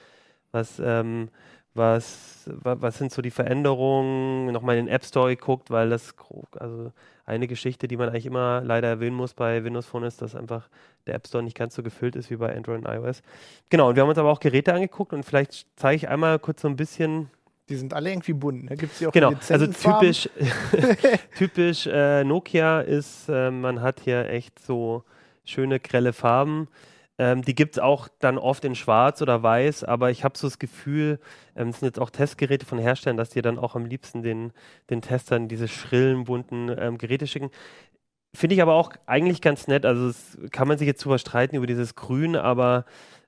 [0.53, 1.29] was, ähm,
[1.75, 6.15] was, wa was sind so die Veränderungen, nochmal in den App Store geguckt, weil das,
[6.59, 6.93] also
[7.27, 10.69] eine Geschichte, die man eigentlich immer leider erwähnen muss bei Windows Phone ist, dass einfach
[11.07, 13.23] der App Store nicht ganz so gefüllt ist wie bei Android und iOS.
[13.69, 16.63] Genau, und wir haben uns aber auch Geräte angeguckt und vielleicht zeige ich einmal kurz
[16.63, 17.31] so ein bisschen,
[17.69, 18.77] Die sind alle irgendwie bunt, ne?
[18.77, 20.29] Gibt es die auch Genau, also typisch,
[21.37, 25.05] typisch äh, Nokia ist, äh, man hat hier echt so
[25.47, 26.69] schöne grelle Farben.
[27.19, 30.47] Ähm, die gibt es auch dann oft in schwarz oder weiß, aber ich habe so
[30.47, 31.19] das Gefühl,
[31.55, 34.53] ähm, es sind jetzt auch Testgeräte von Herstellern, dass die dann auch am liebsten den,
[34.91, 37.51] den Testern diese schrillen, bunten ähm, Geräte schicken.
[38.35, 39.87] Finde ich aber auch eigentlich ganz nett.
[39.87, 42.85] Also es kann man sich jetzt drüber streiten über dieses Grün, aber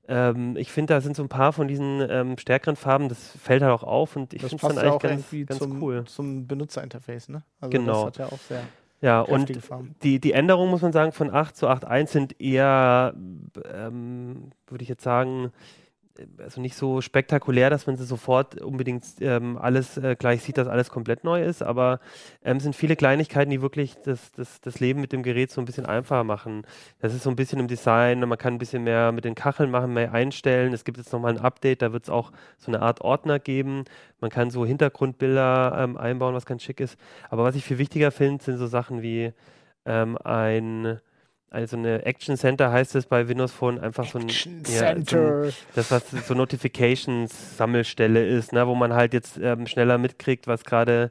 [0.06, 3.62] ähm, ich finde, da sind so ein paar von diesen ähm, stärkeren Farben, das fällt
[3.62, 6.04] halt auch auf und ich finde es dann eigentlich auch ganz, ganz zum, cool.
[6.04, 7.42] zum Benutzerinterface, ne?
[7.60, 7.92] Also Genau.
[7.92, 8.62] das hat ja auch sehr
[9.00, 9.94] Ja, und Farben.
[10.02, 13.14] die, die Änderungen, muss man sagen, von 8 zu 8.1 sind eher,
[13.72, 15.52] ähm, würde ich jetzt sagen,
[16.38, 20.68] also nicht so spektakulär, dass man sie sofort unbedingt ähm, alles äh, gleich sieht, dass
[20.68, 22.00] alles komplett neu ist, aber
[22.44, 25.64] ähm, sind viele Kleinigkeiten, die wirklich das, das, das Leben mit dem Gerät so ein
[25.64, 26.66] bisschen einfacher machen.
[27.00, 29.70] Das ist so ein bisschen im Design, man kann ein bisschen mehr mit den Kacheln
[29.70, 30.72] machen, mehr einstellen.
[30.72, 33.84] Es gibt jetzt nochmal ein Update, da wird es auch so eine Art Ordner geben.
[34.20, 36.98] Man kann so Hintergrundbilder ähm, einbauen, was ganz schick ist.
[37.30, 39.32] Aber was ich viel wichtiger finde, sind so Sachen wie
[39.84, 41.00] ähm, ein,
[41.50, 44.84] also eine Action Center heißt es bei Windows Phone, einfach so ein, Action ja, so
[44.84, 45.52] ein Center.
[45.74, 51.10] das, was so Notifications-Sammelstelle ist, ne, wo man halt jetzt ähm, schneller mitkriegt, was gerade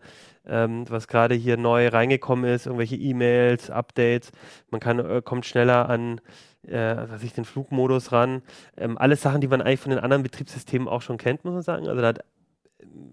[0.49, 4.31] ähm, was gerade hier neu reingekommen ist, irgendwelche E-Mails, Updates.
[4.69, 6.21] Man kann, äh, kommt schneller an
[6.67, 8.41] äh, was ich, den Flugmodus ran.
[8.75, 11.63] Ähm, alles Sachen, die man eigentlich von den anderen Betriebssystemen auch schon kennt, muss man
[11.63, 11.87] sagen.
[11.87, 12.25] Also da hat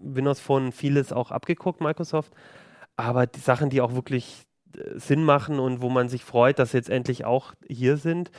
[0.02, 2.32] Windows Phone vieles auch abgeguckt, Microsoft.
[2.96, 4.53] Aber die Sachen, die auch wirklich äh,
[4.94, 8.30] Sinn machen und wo man sich freut, dass sie jetzt endlich auch hier sind.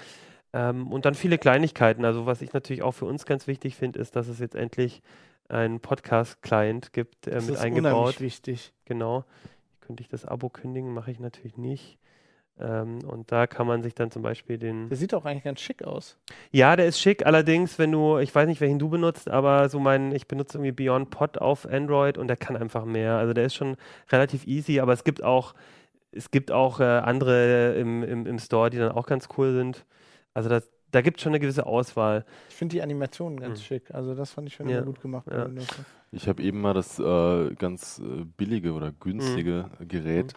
[0.54, 2.06] Ähm, und dann viele Kleinigkeiten.
[2.06, 5.02] Also was ich natürlich auch für uns ganz wichtig finde, ist, dass es jetzt endlich
[5.50, 8.22] einen Podcast-Client gibt, äh, Das mit ist eingebaut.
[8.22, 8.74] wichtig.
[8.86, 9.26] Genau.
[9.82, 11.98] Könnte ich das Abo kündigen, mache ich natürlich nicht.
[12.58, 14.88] Ähm, und da kann man sich dann zum Beispiel den.
[14.88, 16.18] Der sieht auch eigentlich ganz schick aus.
[16.52, 17.26] Ja, der ist schick.
[17.26, 20.72] Allerdings, wenn du, ich weiß nicht, welchen du benutzt, aber so mein, ich benutze irgendwie
[20.72, 23.18] Beyond Pod auf Android und der kann einfach mehr.
[23.18, 23.76] Also der ist schon
[24.10, 25.54] relativ easy, aber es gibt auch,
[26.16, 29.86] es gibt auch äh, andere im, im, im Store, die dann auch ganz cool sind.
[30.34, 32.26] Also das, da gibt es schon eine gewisse Auswahl.
[32.50, 33.64] Ich finde die Animationen ganz Mhm.
[33.64, 33.94] schick.
[33.94, 35.26] Also das fand ich schon Ja, immer gut gemacht.
[35.28, 35.46] bei ja.
[35.46, 35.68] Windows.
[36.12, 40.34] Ich habe eben mal das äh, ganz äh, billige oder günstige Gerät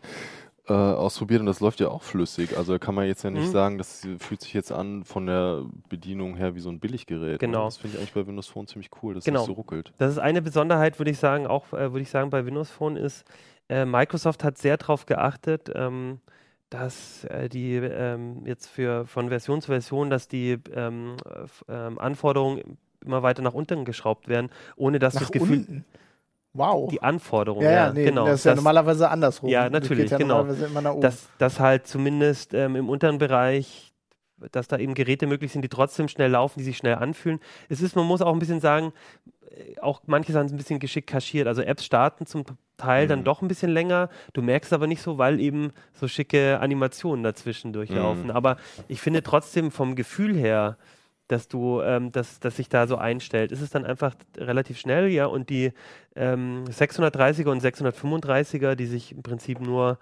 [0.67, 2.57] äh, ausprobiert und das läuft ja auch flüssig.
[2.57, 3.53] Also da kann man jetzt ja nicht Mhm.
[3.53, 7.39] sagen, das fühlt sich jetzt an von der Bedienung her wie so ein Billiggerät.
[7.39, 7.67] Genau.
[7.67, 9.43] Das finde ich eigentlich bei Windows Phone ziemlich cool, dass Genau.
[9.43, 9.93] es nicht so ruckelt.
[9.99, 12.97] Das ist eine Besonderheit, würde ich sagen, auch äh, würde ich sagen, bei Windows Phone
[12.97, 13.25] ist,
[13.69, 16.21] äh, Microsoft hat sehr darauf geachtet, ähm,
[16.71, 21.17] dass äh, die ähm, jetzt für von Version zu Version, dass die ähm,
[21.69, 25.85] äh, ähm, Anforderungen immer weiter nach unten geschraubt werden, ohne dass Nach das Gefühl, unten.
[26.55, 26.91] Wow.
[26.91, 29.49] die Anforderungen, ja, ja, nee, genau, das ist ja dass- normalerweise andersrum.
[29.49, 30.45] Ja, Das natürlich, ja genau.
[31.01, 33.93] dass, dass halt zumindest ähm, im unteren Bereich,
[34.53, 37.39] dass da eben Geräte möglich sind, die trotzdem schnell laufen, die sich schnell anfühlen.
[37.69, 38.93] Es ist, man muss auch ein bisschen sagen,
[39.81, 41.47] auch manche sind ein bisschen geschickt kaschiert.
[41.47, 42.45] Also Apps starten zum
[42.77, 43.25] Teil dann Mhm.
[43.25, 44.09] doch ein bisschen länger.
[44.33, 48.25] Du merkst aber nicht so, weil eben so schicke Animationen dazwischen durchlaufen.
[48.25, 48.31] Mhm.
[48.31, 48.57] Aber
[48.87, 50.77] ich finde trotzdem vom Gefühl her,
[51.27, 55.09] dass du, ähm, dass, dass sich da so einstellt, ist es dann einfach relativ schnell,
[55.09, 55.27] ja.
[55.27, 55.73] Und die
[56.17, 59.99] ähm, 630er und 635er, die sich im Prinzip nur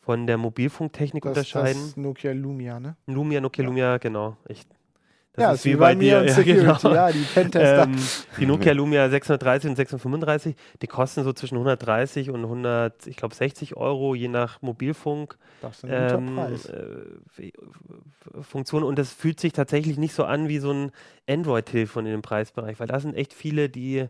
[0.00, 1.82] von der Mobilfunktechnik das, unterscheiden.
[1.82, 2.96] das Nokia Lumia, ne?
[3.06, 4.36] Lumia, Nokia Lumia, genau.
[4.48, 4.62] Ich,
[5.40, 6.18] das ja, ist wie bei dir.
[6.20, 6.94] und ja, Security, genau.
[6.94, 7.82] ja, die Pentester.
[7.84, 7.96] Ähm,
[8.38, 13.34] die Nokia Lumia 630 und 635, die kosten so zwischen 130 und 100, ich glaube
[13.34, 15.36] 60 Euro, je nach Mobilfunk.
[15.62, 16.64] das ist ein guter Ähm, Preis.
[16.66, 16.86] äh,
[17.38, 20.92] F- Funktion und das fühlt sich tatsächlich nicht so an wie so ein
[21.28, 24.06] Android-Telefon in dem Preisbereich, weil da sind echt viele, die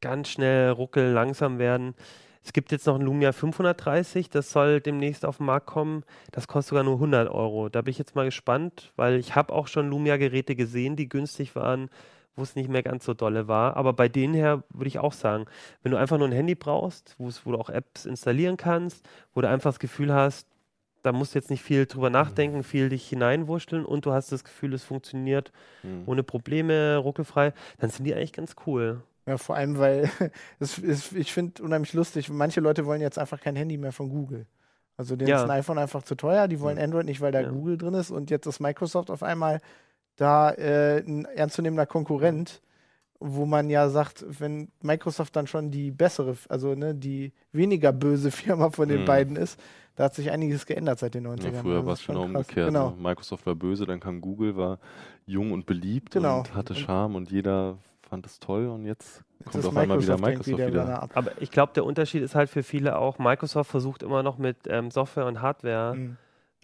[0.00, 1.94] ganz schnell ruckeln, langsam werden.
[2.44, 6.02] Es gibt jetzt noch ein Lumia 530, das soll demnächst auf den Markt kommen.
[6.32, 7.68] Das kostet sogar nur 100 Euro.
[7.68, 11.54] Da bin ich jetzt mal gespannt, weil ich habe auch schon Lumia-Geräte gesehen, die günstig
[11.54, 11.88] waren,
[12.34, 13.76] wo es nicht mehr ganz so dolle war.
[13.76, 15.44] Aber bei denen her würde ich auch sagen,
[15.82, 19.48] wenn du einfach nur ein Handy brauchst, wo du auch Apps installieren kannst, wo du
[19.48, 20.48] einfach das Gefühl hast,
[21.02, 24.44] da musst du jetzt nicht viel drüber nachdenken, viel dich hineinwurschteln und du hast das
[24.44, 25.52] Gefühl, es funktioniert
[25.82, 26.04] Mhm.
[26.06, 29.02] ohne Probleme, ruckelfrei, dann sind die eigentlich ganz cool.
[29.26, 30.10] Ja, vor allem, weil
[30.58, 34.08] es ist, ich finde unheimlich lustig, manche Leute wollen jetzt einfach kein Handy mehr von
[34.08, 34.46] Google.
[34.96, 35.36] Also denen Ja.
[35.36, 37.48] ist ein iPhone einfach zu teuer, die wollen Android nicht, weil da Ja.
[37.48, 39.60] Google drin ist und jetzt ist Microsoft auf einmal
[40.16, 42.60] da äh, ein ernstzunehmender Konkurrent,
[43.18, 48.30] wo man ja sagt, wenn Microsoft dann schon die bessere, also ne, die weniger böse
[48.32, 49.06] Firma von den Mhm.
[49.06, 49.58] beiden ist,
[49.94, 51.52] da hat sich einiges geändert seit den 90ern.
[51.52, 52.68] Ja, früher Also war es genau umgekehrt.
[52.72, 52.90] Genau.
[52.90, 52.96] Ne?
[52.98, 54.78] Microsoft war böse, dann kam Google, war
[55.26, 56.40] jung und beliebt Genau.
[56.40, 57.78] und hatte Charme und jeder
[58.12, 60.82] fand es toll und jetzt Jetzt kommt ist auf einmal wieder Microsoft Microsoft wieder.
[60.82, 61.10] Runner-up.
[61.16, 64.58] Aber ich glaube, der Unterschied ist halt für viele auch, Microsoft versucht immer noch mit
[64.68, 66.16] ähm, Software und Hardware, Mhm.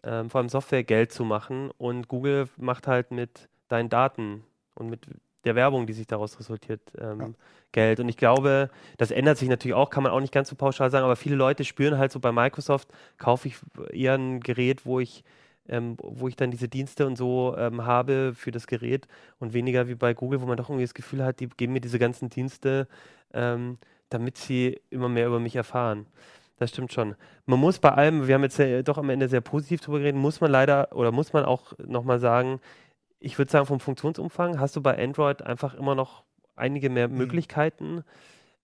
[0.04, 4.90] ähm, vor allem Software, Geld zu machen und Google macht halt mit deinen Daten und
[4.90, 5.06] mit
[5.46, 7.28] der Werbung, die sich daraus resultiert, ähm, Ja.
[7.72, 7.98] Geld.
[8.00, 10.90] Und ich glaube, das ändert sich natürlich auch, kann man auch nicht ganz so pauschal
[10.90, 13.56] sagen, aber viele Leute spüren halt so bei Microsoft, kaufe ich
[13.90, 15.24] eher ein Gerät, wo ich
[15.68, 19.06] ähm, wo ich dann diese Dienste und so ähm, habe für das Gerät
[19.38, 21.80] und weniger wie bei Google, wo man doch irgendwie das Gefühl hat, die geben mir
[21.80, 22.88] diese ganzen Dienste,
[23.32, 23.78] ähm,
[24.08, 26.06] damit sie immer mehr über mich erfahren.
[26.58, 27.14] Das stimmt schon.
[27.46, 30.20] Man muss bei allem, wir haben jetzt ja doch am Ende sehr positiv drüber geredet,
[30.20, 32.60] muss man leider oder muss man auch nochmal sagen,
[33.20, 36.24] ich würde sagen, vom Funktionsumfang hast du bei Android einfach immer noch
[36.56, 38.02] einige mehr Möglichkeiten.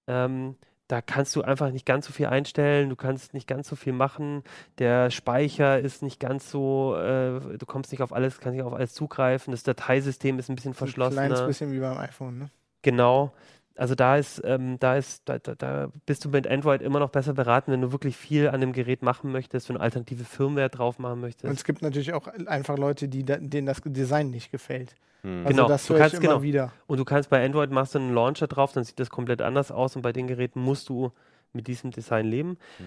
[0.07, 0.57] Ähm,
[0.88, 3.92] da kannst du einfach nicht ganz so viel einstellen, du kannst nicht ganz so viel
[3.92, 4.42] machen.
[4.79, 8.75] Der Speicher ist nicht ganz so, äh, du kommst nicht auf alles, kannst nicht auf
[8.75, 9.53] alles zugreifen.
[9.53, 12.51] Das Dateisystem ist ein bisschen Ein kleines bisschen wie beim iPhone, ne?
[12.83, 13.33] Genau.
[13.77, 17.11] Also da ist, ähm, da ist, da, da, da bist du mit Android immer noch
[17.11, 20.71] besser beraten, wenn du wirklich viel an dem Gerät machen möchtest, wenn du alternative Firmware
[20.71, 21.45] drauf machen möchtest.
[21.47, 24.95] Und es gibt natürlich auch einfach Leute, die, da- denen das Design nicht gefällt.
[25.23, 25.39] Hm.
[25.45, 26.43] Also Genau, das du kannst- immer genau.
[26.43, 26.73] wieder.
[26.87, 29.73] Und du kannst bei Android machst du einen Launcher drauf, dann sieht das komplett anders
[29.73, 31.11] aus und bei den Geräten musst du
[31.53, 32.59] mit diesem Design leben.
[32.79, 32.85] Hm.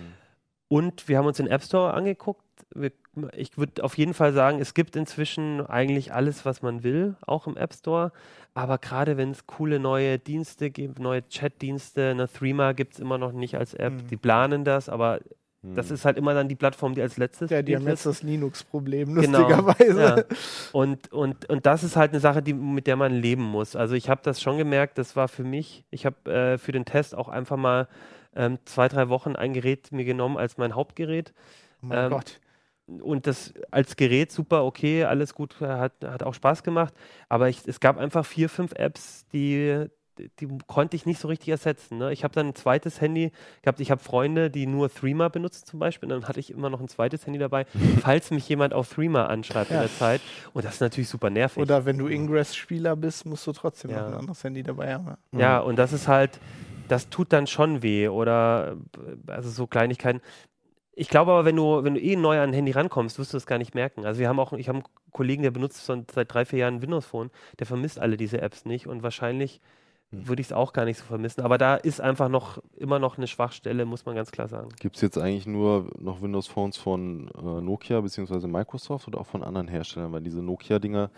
[0.69, 2.43] Und wir haben uns den App Store angeguckt.
[2.73, 2.91] Wir,
[3.35, 7.47] ich würde auf jeden Fall sagen, es gibt inzwischen eigentlich alles, was man will, auch
[7.47, 8.11] im App Store.
[8.53, 13.17] Aber gerade wenn es coole neue Dienste gibt, neue Chat-Dienste, eine Threema gibt es immer
[13.17, 13.93] noch nicht als App.
[13.93, 14.07] Mhm.
[14.09, 15.19] Die planen das, aber
[15.63, 15.95] das Hm.
[15.95, 19.15] ist halt immer dann die Plattform, die als letztes Ja, die haben jetzt das Linux-Problem,
[19.15, 20.01] Genau, lustigerweise.
[20.29, 20.35] ja.
[20.71, 23.75] Und, und, und das ist halt eine Sache, die, mit der man leben muss.
[23.75, 26.85] Also ich habe das schon gemerkt, das war für mich, ich habe äh, für den
[26.85, 27.87] Test auch einfach mal
[28.35, 31.33] ähm, zwei, drei Wochen ein Gerät mir genommen als mein Hauptgerät.
[31.81, 32.39] Oh mein Ähm, Gott.
[32.87, 36.93] Und das als Gerät super, okay, alles gut, hat, hat auch Spaß gemacht.
[37.27, 39.87] Aber ich, es gab einfach vier, fünf Apps, die,
[40.39, 41.97] die konnte ich nicht so richtig ersetzen.
[41.97, 42.13] Ne?
[42.13, 43.31] Ich habe dann ein zweites Handy
[43.61, 43.81] gehabt.
[43.81, 46.11] Ich habe Freunde, die nur Threema benutzen zum Beispiel.
[46.11, 47.65] Und dann hatte ich immer noch ein zweites Handy dabei,
[48.01, 49.75] falls mich jemand auf Threema anschreibt Ja.
[49.77, 50.21] in der Zeit.
[50.53, 51.61] Und das ist natürlich super nervig.
[51.61, 53.99] Oder wenn du Ingress-Spieler bist, musst du trotzdem Ja.
[54.03, 55.07] noch ein anderes Handy dabei haben.
[55.33, 55.39] ja.
[55.39, 56.39] Ja, und das ist halt,
[56.87, 58.07] das tut dann schon weh.
[58.07, 58.77] Oder
[59.27, 60.21] also so Kleinigkeiten.
[60.99, 63.37] Ich glaube aber, wenn du, wenn du eh neu an ein Handy rankommst, wirst du
[63.37, 64.05] das gar nicht merken.
[64.05, 66.75] Also wir haben auch, ich habe einen Kollegen, der benutzt schon seit drei, vier Jahren
[66.75, 67.29] ein Windows Phone,
[67.59, 69.61] der vermisst alle diese Apps nicht und wahrscheinlich
[70.11, 70.25] Hm.
[70.27, 71.41] würde ich es auch gar nicht so vermissen.
[71.41, 74.69] Aber da ist einfach noch immer noch eine Schwachstelle, muss man ganz klar sagen.
[74.79, 78.47] Gibt es jetzt eigentlich nur noch Windows Phones von äh, Nokia bzw.
[78.47, 80.13] Microsoft oder auch von anderen Herstellern?
[80.13, 81.11] Weil diese Nokia-Dinger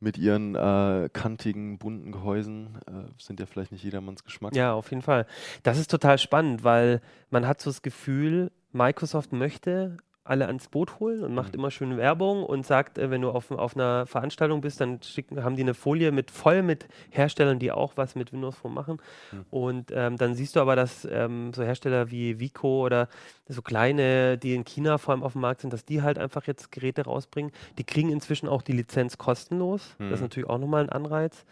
[0.00, 4.54] mit ihren äh, kantigen, bunten Gehäusen äh, sind ja vielleicht nicht jedermanns Geschmack.
[4.54, 5.26] Ja, auf jeden Fall.
[5.62, 7.00] Das ist total spannend, weil
[7.30, 11.58] man hat so das Gefühl, Microsoft möchte alle ans Boot holen und macht Mhm.
[11.60, 15.42] immer schön Werbung und sagt, äh, wenn du auf, auf einer Veranstaltung bist, dann schicken,
[15.42, 18.98] haben die eine Folie mit voll mit Herstellern, die auch was mit Windows Phone machen.
[19.32, 19.46] Mhm.
[19.48, 23.08] Und ähm, dann siehst du aber, dass ähm, so Hersteller wie Vico oder
[23.48, 26.46] so kleine, die in China vor allem auf dem Markt sind, dass die halt einfach
[26.46, 27.50] jetzt Geräte rausbringen.
[27.78, 29.96] Die kriegen inzwischen auch die Lizenz kostenlos.
[29.98, 30.24] Das ist Mhm.
[30.24, 31.46] natürlich auch nochmal ein Anreiz.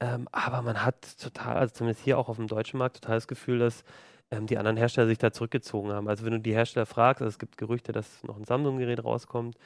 [0.00, 3.28] Ähm, aber man hat total, also zumindest hier auch auf dem deutschen Markt, total das
[3.28, 3.84] Gefühl, dass
[4.30, 6.08] ähm, die anderen Hersteller sich da zurückgezogen haben.
[6.08, 9.56] Also wenn du die Hersteller fragst, also es gibt Gerüchte, dass noch ein Samsung-Gerät rauskommt.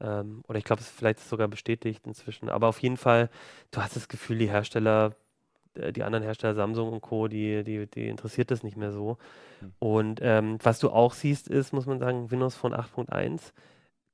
[0.00, 2.48] Ähm, oder ich glaube, es ist vielleicht sogar bestätigt inzwischen.
[2.48, 3.30] Aber auf jeden Fall,
[3.70, 5.14] du hast das Gefühl, die Hersteller,
[5.74, 9.18] äh, die anderen Hersteller, Samsung und Co., die, die, die interessiert das nicht mehr so.
[9.60, 9.72] Hm.
[9.78, 13.52] Und ähm, was du auch siehst, ist, muss man sagen, Windows Phone 8.1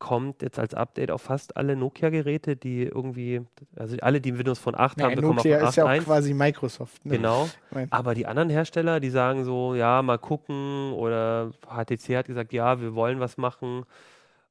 [0.03, 3.43] kommt jetzt als Update auf fast alle Nokia-Geräte, die irgendwie,
[3.77, 6.03] also alle, die Windows Phone 8 haben, Ja, bekommen Nokia auch ist ja auch 8.1.
[6.05, 7.07] quasi Microsoft.
[7.07, 7.19] Ne?
[7.19, 7.49] Genau.
[7.91, 12.81] Aber die anderen Hersteller, die sagen so, ja, mal gucken oder HTC hat gesagt, ja,
[12.81, 13.85] wir wollen was machen.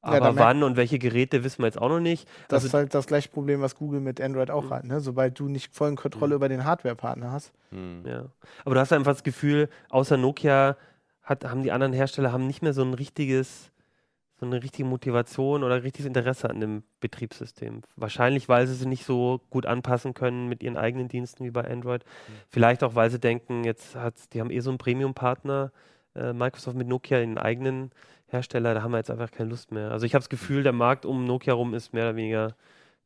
[0.04, 2.26] Ja, Aber merkt- wann und welche Geräte wissen wir jetzt auch noch nicht.
[2.48, 4.70] das Also, ist halt das gleiche Problem, was Google mit Android auch Mhm.
[4.70, 4.84] hat.
[4.84, 5.00] Ne?
[5.00, 6.36] Sobald du nicht vollen Kontrolle Mhm.
[6.36, 7.52] über den Hardware-Partner hast.
[7.70, 8.04] Hm.
[8.06, 8.24] ja.
[8.64, 10.76] Aber du hast einfach das Gefühl, außer Nokia
[11.22, 13.70] hat, haben die anderen Hersteller haben nicht mehr so ein richtiges,
[14.42, 17.82] so eine richtige Motivation oder richtiges Interesse an dem Betriebssystem.
[17.94, 21.62] Wahrscheinlich, weil sie sie nicht so gut anpassen können mit ihren eigenen Diensten wie bei
[21.64, 22.04] Android.
[22.48, 25.70] Vielleicht auch, weil sie denken, jetzt hat, die haben eh so einen Premium-Partner,
[26.16, 27.92] äh, Microsoft mit Nokia, den eigenen
[28.26, 29.92] Hersteller, da haben wir jetzt einfach keine Lust mehr.
[29.92, 32.56] Also ich habe das Gefühl, der Markt um Nokia rum ist mehr oder weniger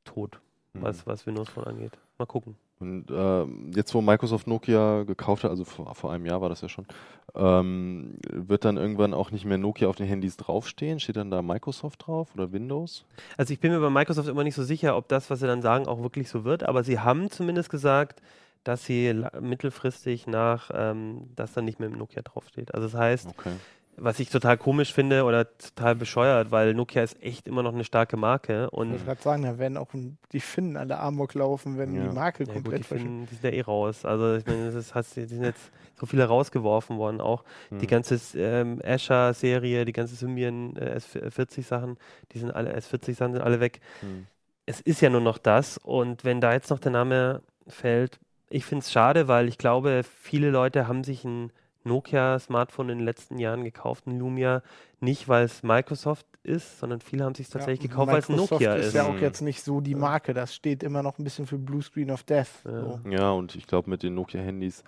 [0.06, 0.40] tot,
[0.72, 0.80] Hm.
[0.84, 1.92] was, was Windows Phone angeht.
[2.16, 2.56] Mal gucken.
[2.78, 6.60] Und ähm, jetzt, wo Microsoft Nokia gekauft hat, also vor, vor einem Jahr war das
[6.60, 6.86] ja schon,
[7.34, 11.00] ähm, wird dann irgendwann auch nicht mehr Nokia auf den Handys draufstehen?
[11.00, 13.04] Steht dann da Microsoft drauf oder Windows?
[13.38, 15.62] Also ich bin mir bei Microsoft immer nicht so sicher, ob das, was sie dann
[15.62, 18.20] sagen, auch wirklich so wird, aber sie haben zumindest gesagt,
[18.64, 22.74] dass sie mittelfristig nach, ähm, dass dann nicht mehr Nokia draufsteht.
[22.74, 23.52] Also das heißt, Okay.
[23.98, 27.84] Was ich total komisch finde oder total bescheuert, weil Nokia ist echt immer noch eine
[27.84, 29.88] starke Marke Ich und wollte gerade sagen, da werden auch
[30.32, 32.08] die Finnen alle Amok laufen, wenn Ja.
[32.08, 33.02] die Marke ja, gut, die, komplett verschwindet.
[33.06, 34.04] finden, die sind ja eh raus.
[34.04, 37.42] Also ich meine, das hast, die sind jetzt so viele rausgeworfen worden auch.
[37.70, 37.86] Die Hm.
[37.88, 41.96] ganze ähm, Azure-Serie, die ganze Symbian äh, S40-Sachen,
[42.32, 43.80] die sind alle, S40-Sachen sind alle weg.
[44.00, 44.26] Hm.
[44.66, 45.78] es ist ja nur noch das.
[45.78, 48.18] Und wenn da jetzt noch der Name fällt,
[48.50, 51.50] ich finde es schade, weil ich glaube, viele Leute haben sich ein
[51.86, 54.62] Nokia-Smartphone in den letzten Jahren gekauft, ein Lumia,
[55.00, 58.74] nicht weil es Microsoft ist, sondern viele haben sich tatsächlich Ja, gekauft, weil es Nokia
[58.74, 58.94] ist ist.
[58.94, 60.34] ja auch jetzt nicht so die Marke.
[60.34, 62.48] Das steht immer noch ein bisschen für Blue Screen of Death.
[62.64, 62.80] Ja.
[62.80, 63.00] So.
[63.08, 64.84] Ja, und ich glaube, mit den Nokia-Handys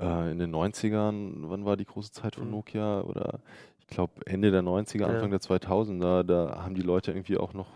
[0.00, 2.50] äh, in den 90ern, wann war die große Zeit von Mhm.
[2.52, 3.02] Nokia?
[3.02, 3.40] Oder
[3.78, 5.06] ich glaube, Ende der 90er, Ja.
[5.08, 7.68] Anfang der 2000er, da haben die Leute irgendwie auch noch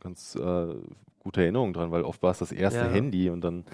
[0.00, 0.74] ganz äh,
[1.20, 2.86] gute Erinnerungen dran, weil oft war es das erste Ja.
[2.88, 3.64] Handy und dann,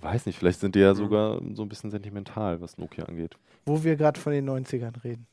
[0.00, 0.96] weiß nicht, vielleicht sind die ja Mhm.
[0.98, 3.36] sogar so ein bisschen sentimental, was Nokia angeht.
[3.66, 5.26] Wo wir gerade von den 90ern reden.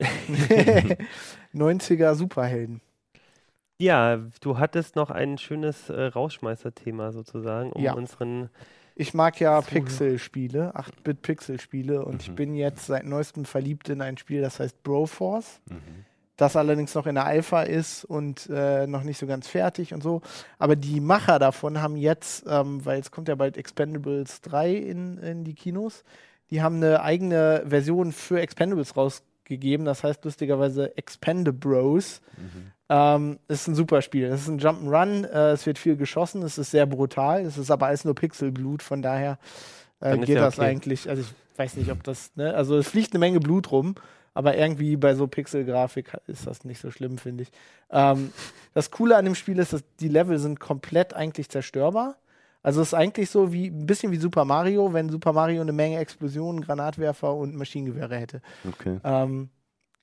[1.54, 2.80] 90er Superhelden.
[3.80, 7.94] Ja, du hattest noch ein schönes äh, Rausschmeißer-Thema sozusagen, um Ja.
[7.94, 8.50] unseren.
[8.96, 9.60] Ich mag ja.
[9.60, 12.34] Pixel-Spiele, 8-Bit-Pixel-Spiele und ich Mhm.
[12.36, 15.60] bin jetzt seit neuestem verliebt in ein Spiel, das heißt Broforce.
[15.68, 16.04] Mhm.
[16.36, 20.02] Das allerdings noch in der Alpha ist und äh, noch nicht so ganz fertig und
[20.02, 20.20] so.
[20.58, 25.18] Aber die Macher davon haben jetzt, ähm, weil es kommt ja bald Expendables 3 in,
[25.18, 26.04] in die Kinos,
[26.50, 29.86] die haben eine eigene Version für Expendables rausgegeben.
[29.86, 32.20] Das heißt lustigerweise Expendabros.
[32.36, 32.72] Mhm.
[32.90, 34.26] Ähm, ist ein super Spiel.
[34.26, 37.70] Es ist ein Jump'n'Run, äh, es wird viel geschossen, es ist sehr brutal, es ist
[37.70, 39.38] aber alles nur Pixelblut, von daher
[40.00, 40.68] äh, geht ja das okay.
[40.68, 43.94] eigentlich, also ich weiß nicht, ob das, ne, also es fliegt eine Menge Blut rum,
[44.34, 47.52] aber irgendwie bei so Pixelgrafik ist das nicht so schlimm, finde ich.
[47.90, 48.32] Ähm,
[48.74, 52.16] das Coole an dem Spiel ist, dass die Level sind komplett eigentlich zerstörbar.
[52.62, 55.72] Also es ist eigentlich so wie ein bisschen wie Super Mario, wenn Super Mario eine
[55.72, 58.40] Menge Explosionen, Granatwerfer und Maschinengewehre hätte.
[58.66, 58.98] Okay.
[59.04, 59.50] Ähm,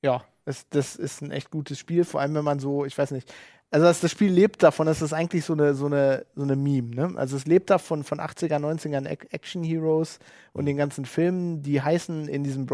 [0.01, 3.11] ja, das, das ist ein echt gutes Spiel, vor allem wenn man so, ich weiß
[3.11, 3.31] nicht,
[3.71, 6.57] also das, das Spiel lebt davon, es ist eigentlich so eine, so eine, so eine
[6.57, 7.13] Meme, ne?
[7.15, 10.19] Also es lebt davon von 80er, 90ern Action Heroes
[10.51, 12.65] und den ganzen Filmen, die heißen in diesem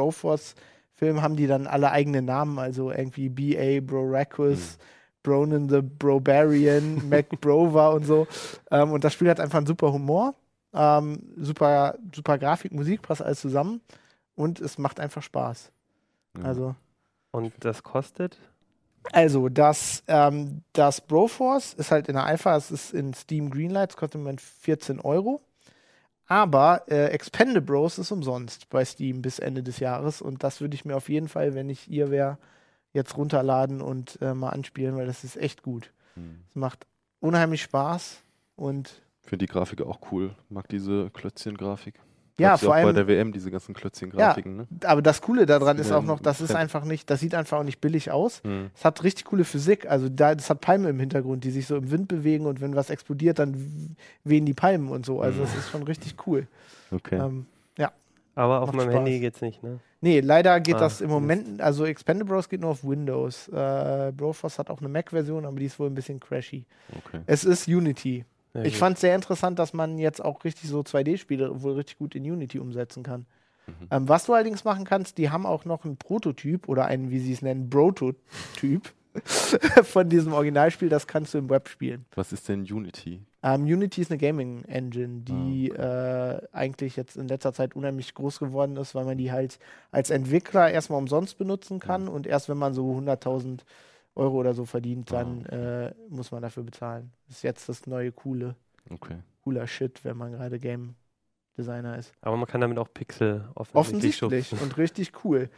[0.97, 3.79] Broforce-Film, haben die dann alle eigene Namen, also irgendwie B.A.
[3.81, 4.77] Broracus,
[5.23, 8.27] Bronan the Brobarian, Mac Brover und so.
[8.71, 10.35] Ähm, und das Spiel hat einfach einen super Humor,
[10.73, 13.81] ähm, super, super Grafik, Musik, passt alles zusammen
[14.35, 15.71] und es macht einfach Spaß.
[16.37, 16.43] Ja.
[16.43, 16.75] Also.
[17.31, 18.37] Und das kostet?
[19.13, 23.95] Also, das, ähm, das Broforce ist halt in der Alpha, es ist in Steam Greenlights,
[23.95, 25.41] kostet im Moment 14 Euro.
[26.27, 30.83] Aber äh, Expendabros ist umsonst bei Steam bis Ende des Jahres und das würde ich
[30.83, 32.37] mir auf jeden Fall, wenn ich ihr wäre,
[32.91, 35.91] jetzt runterladen und äh, mal anspielen, weil das ist echt gut.
[36.15, 36.41] Hm.
[36.49, 36.85] Es macht
[37.19, 38.23] unheimlich Spaß
[38.55, 40.35] und Finde die Grafik auch cool.
[40.49, 41.95] Mag diese Klötzchen-Grafik.
[42.39, 44.67] Ja, Gab's vor auch bei allem, der WM diese ganzen Klötzchen-Grafiken, ne?
[44.85, 47.63] aber das Coole daran ist auch noch, das ist einfach nicht, das sieht einfach auch
[47.63, 48.41] nicht billig aus.
[48.43, 48.69] Hm.
[48.75, 49.89] Es hat richtig coole Physik.
[49.89, 52.75] Also da, das hat Palmen im Hintergrund, die sich so im Wind bewegen und wenn
[52.75, 55.21] was explodiert, dann wehen die Palmen und so.
[55.21, 55.43] Also Mhm.
[55.45, 56.47] das ist schon richtig cool.
[56.91, 57.15] Okay.
[57.19, 57.45] Ähm,
[58.35, 58.95] Aber auf Macht meinem Spaß.
[58.97, 59.79] Handy geht's nicht, ne?
[59.99, 63.47] nee, leider geht Ah, das im Moment, also Expendabros geht nur auf Windows.
[63.47, 66.63] Äh, Broforce hat auch eine Mac-Version, aber die ist wohl ein bisschen crashy.
[66.95, 67.21] okay.
[67.25, 68.25] Es ist Unity.
[68.57, 71.97] Ja, ich fand es sehr interessant, dass man jetzt auch richtig so 2D-Spiele wohl richtig
[71.97, 73.25] gut in Unity umsetzen kann.
[73.67, 73.87] Mhm.
[73.91, 77.19] Ähm, was du allerdings machen kannst, die haben auch noch einen Prototyp oder einen, wie
[77.19, 78.93] sie es nennen, Prototyp
[79.83, 82.05] von diesem Originalspiel, das kannst du im Web spielen.
[82.15, 83.21] Was ist denn Unity?
[83.43, 88.75] Ähm, Unity ist eine Gaming-Engine, die äh, eigentlich jetzt in letzter Zeit unheimlich groß geworden
[88.77, 89.59] ist, weil man die halt
[89.91, 93.59] als Entwickler erstmal umsonst benutzen kann und erst wenn man so 100.000
[94.17, 97.11] Euro oder so verdient, dann äh, muss man dafür bezahlen.
[97.27, 98.55] Das ist jetzt das neue coole,
[98.89, 99.17] Okay.
[99.43, 100.95] cooler Shit, wenn man gerade Game
[101.57, 102.13] Designer ist.
[102.21, 104.63] Aber man kann damit auch Pixel offensichtlich, Offensichtlich schubsen.
[104.67, 105.49] und richtig cool.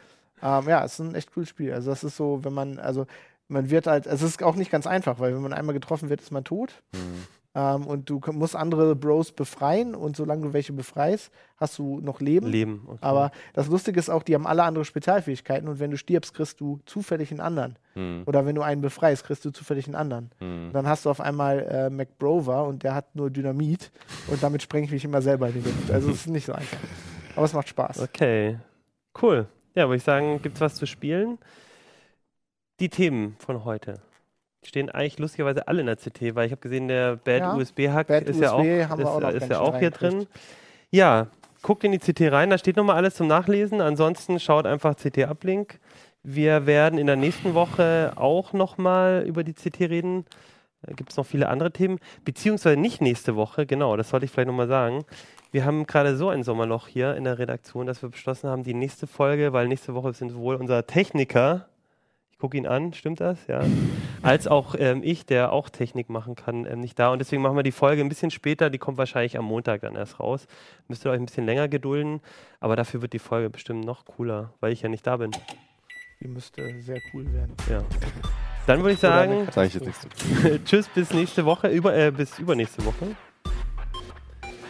[0.41, 1.74] Ähm, ja, es ist ein echt cooles Spiel.
[1.74, 3.05] Also das ist so, wenn man, also
[3.47, 6.22] man wird halt, es ist auch nicht ganz einfach, weil wenn man einmal getroffen wird,
[6.22, 6.82] ist man tot.
[6.93, 7.28] Hm.
[7.60, 12.22] Ähm, und du musst andere Bros befreien und solange du welche befreist, hast du noch
[12.22, 12.47] Leben.
[12.47, 12.84] Leben.
[12.88, 12.97] Okay.
[13.01, 16.62] Aber das Lustige ist auch, die haben alle andere Spezialfähigkeiten und wenn du stirbst, kriegst
[16.62, 17.78] du zufällig einen anderen.
[17.93, 18.24] Hm.
[18.26, 20.32] Oder wenn du einen befreist, kriegst du zufällig einen anderen.
[20.39, 20.70] Hm.
[20.72, 23.91] Dann hast du auf einmal äh, McBrover und der hat nur Dynamit
[24.28, 25.91] und damit spreng ich mich immer selber in die Luft.
[25.91, 26.78] Also es ist nicht so einfach.
[27.36, 27.99] Aber es macht Spaß.
[27.99, 28.57] Okay.
[29.22, 29.47] Cool.
[29.76, 31.38] Ja, würde ich sagen, gibt's was zu spielen?
[32.80, 33.99] Die Themen von heute.
[34.64, 38.07] Stehen eigentlich lustigerweise alle in der CT, weil ich habe gesehen, der Bad Ja, USB-Hack
[38.07, 40.28] Bad ist, ja auch, USB haben wir ist, auch ist ja auch hier drin.
[40.91, 41.28] Ja,
[41.62, 43.80] guckt in die CT rein, da steht nochmal alles zum Nachlesen.
[43.80, 45.80] Ansonsten schaut einfach CT-Uplink.
[46.24, 50.26] Wir werden in der nächsten Woche auch nochmal über die CT reden.
[50.82, 54.32] Da gibt es noch viele andere Themen, beziehungsweise nicht nächste Woche, genau, das sollte ich
[54.32, 55.03] vielleicht nochmal sagen.
[55.51, 58.74] Wir haben gerade so ein Sommerloch hier in der Redaktion, dass wir beschlossen haben, die
[58.74, 61.68] nächste Folge, weil nächste Woche sind sowohl unser Techniker,
[62.39, 63.37] ich gucke ihn an, stimmt das?
[63.47, 63.59] Ja.
[64.21, 67.11] Als auch ähm, ich, der auch Technik machen kann, ähm, nicht da.
[67.11, 69.97] Und deswegen machen wir die Folge ein bisschen später, die kommt wahrscheinlich am Montag dann
[69.97, 70.47] erst raus.
[70.87, 72.21] Müsst ihr euch ein bisschen länger gedulden,
[72.61, 75.31] aber dafür wird die Folge bestimmt noch cooler, weil ich ja nicht da bin.
[76.21, 77.53] Die müsste sehr cool werden.
[77.69, 77.83] Ja.
[78.67, 80.63] Dann würde ich sagen, Sag ich.
[80.63, 83.17] Tschüss, bis nächste Woche, über, äh, bis übernächste Woche.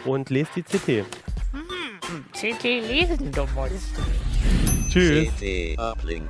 [0.04, 1.06] Und lest die CT.
[2.32, 4.02] CT lesen, du Monster.
[4.88, 5.28] Tschüss.
[5.36, 6.28] CT Uplink.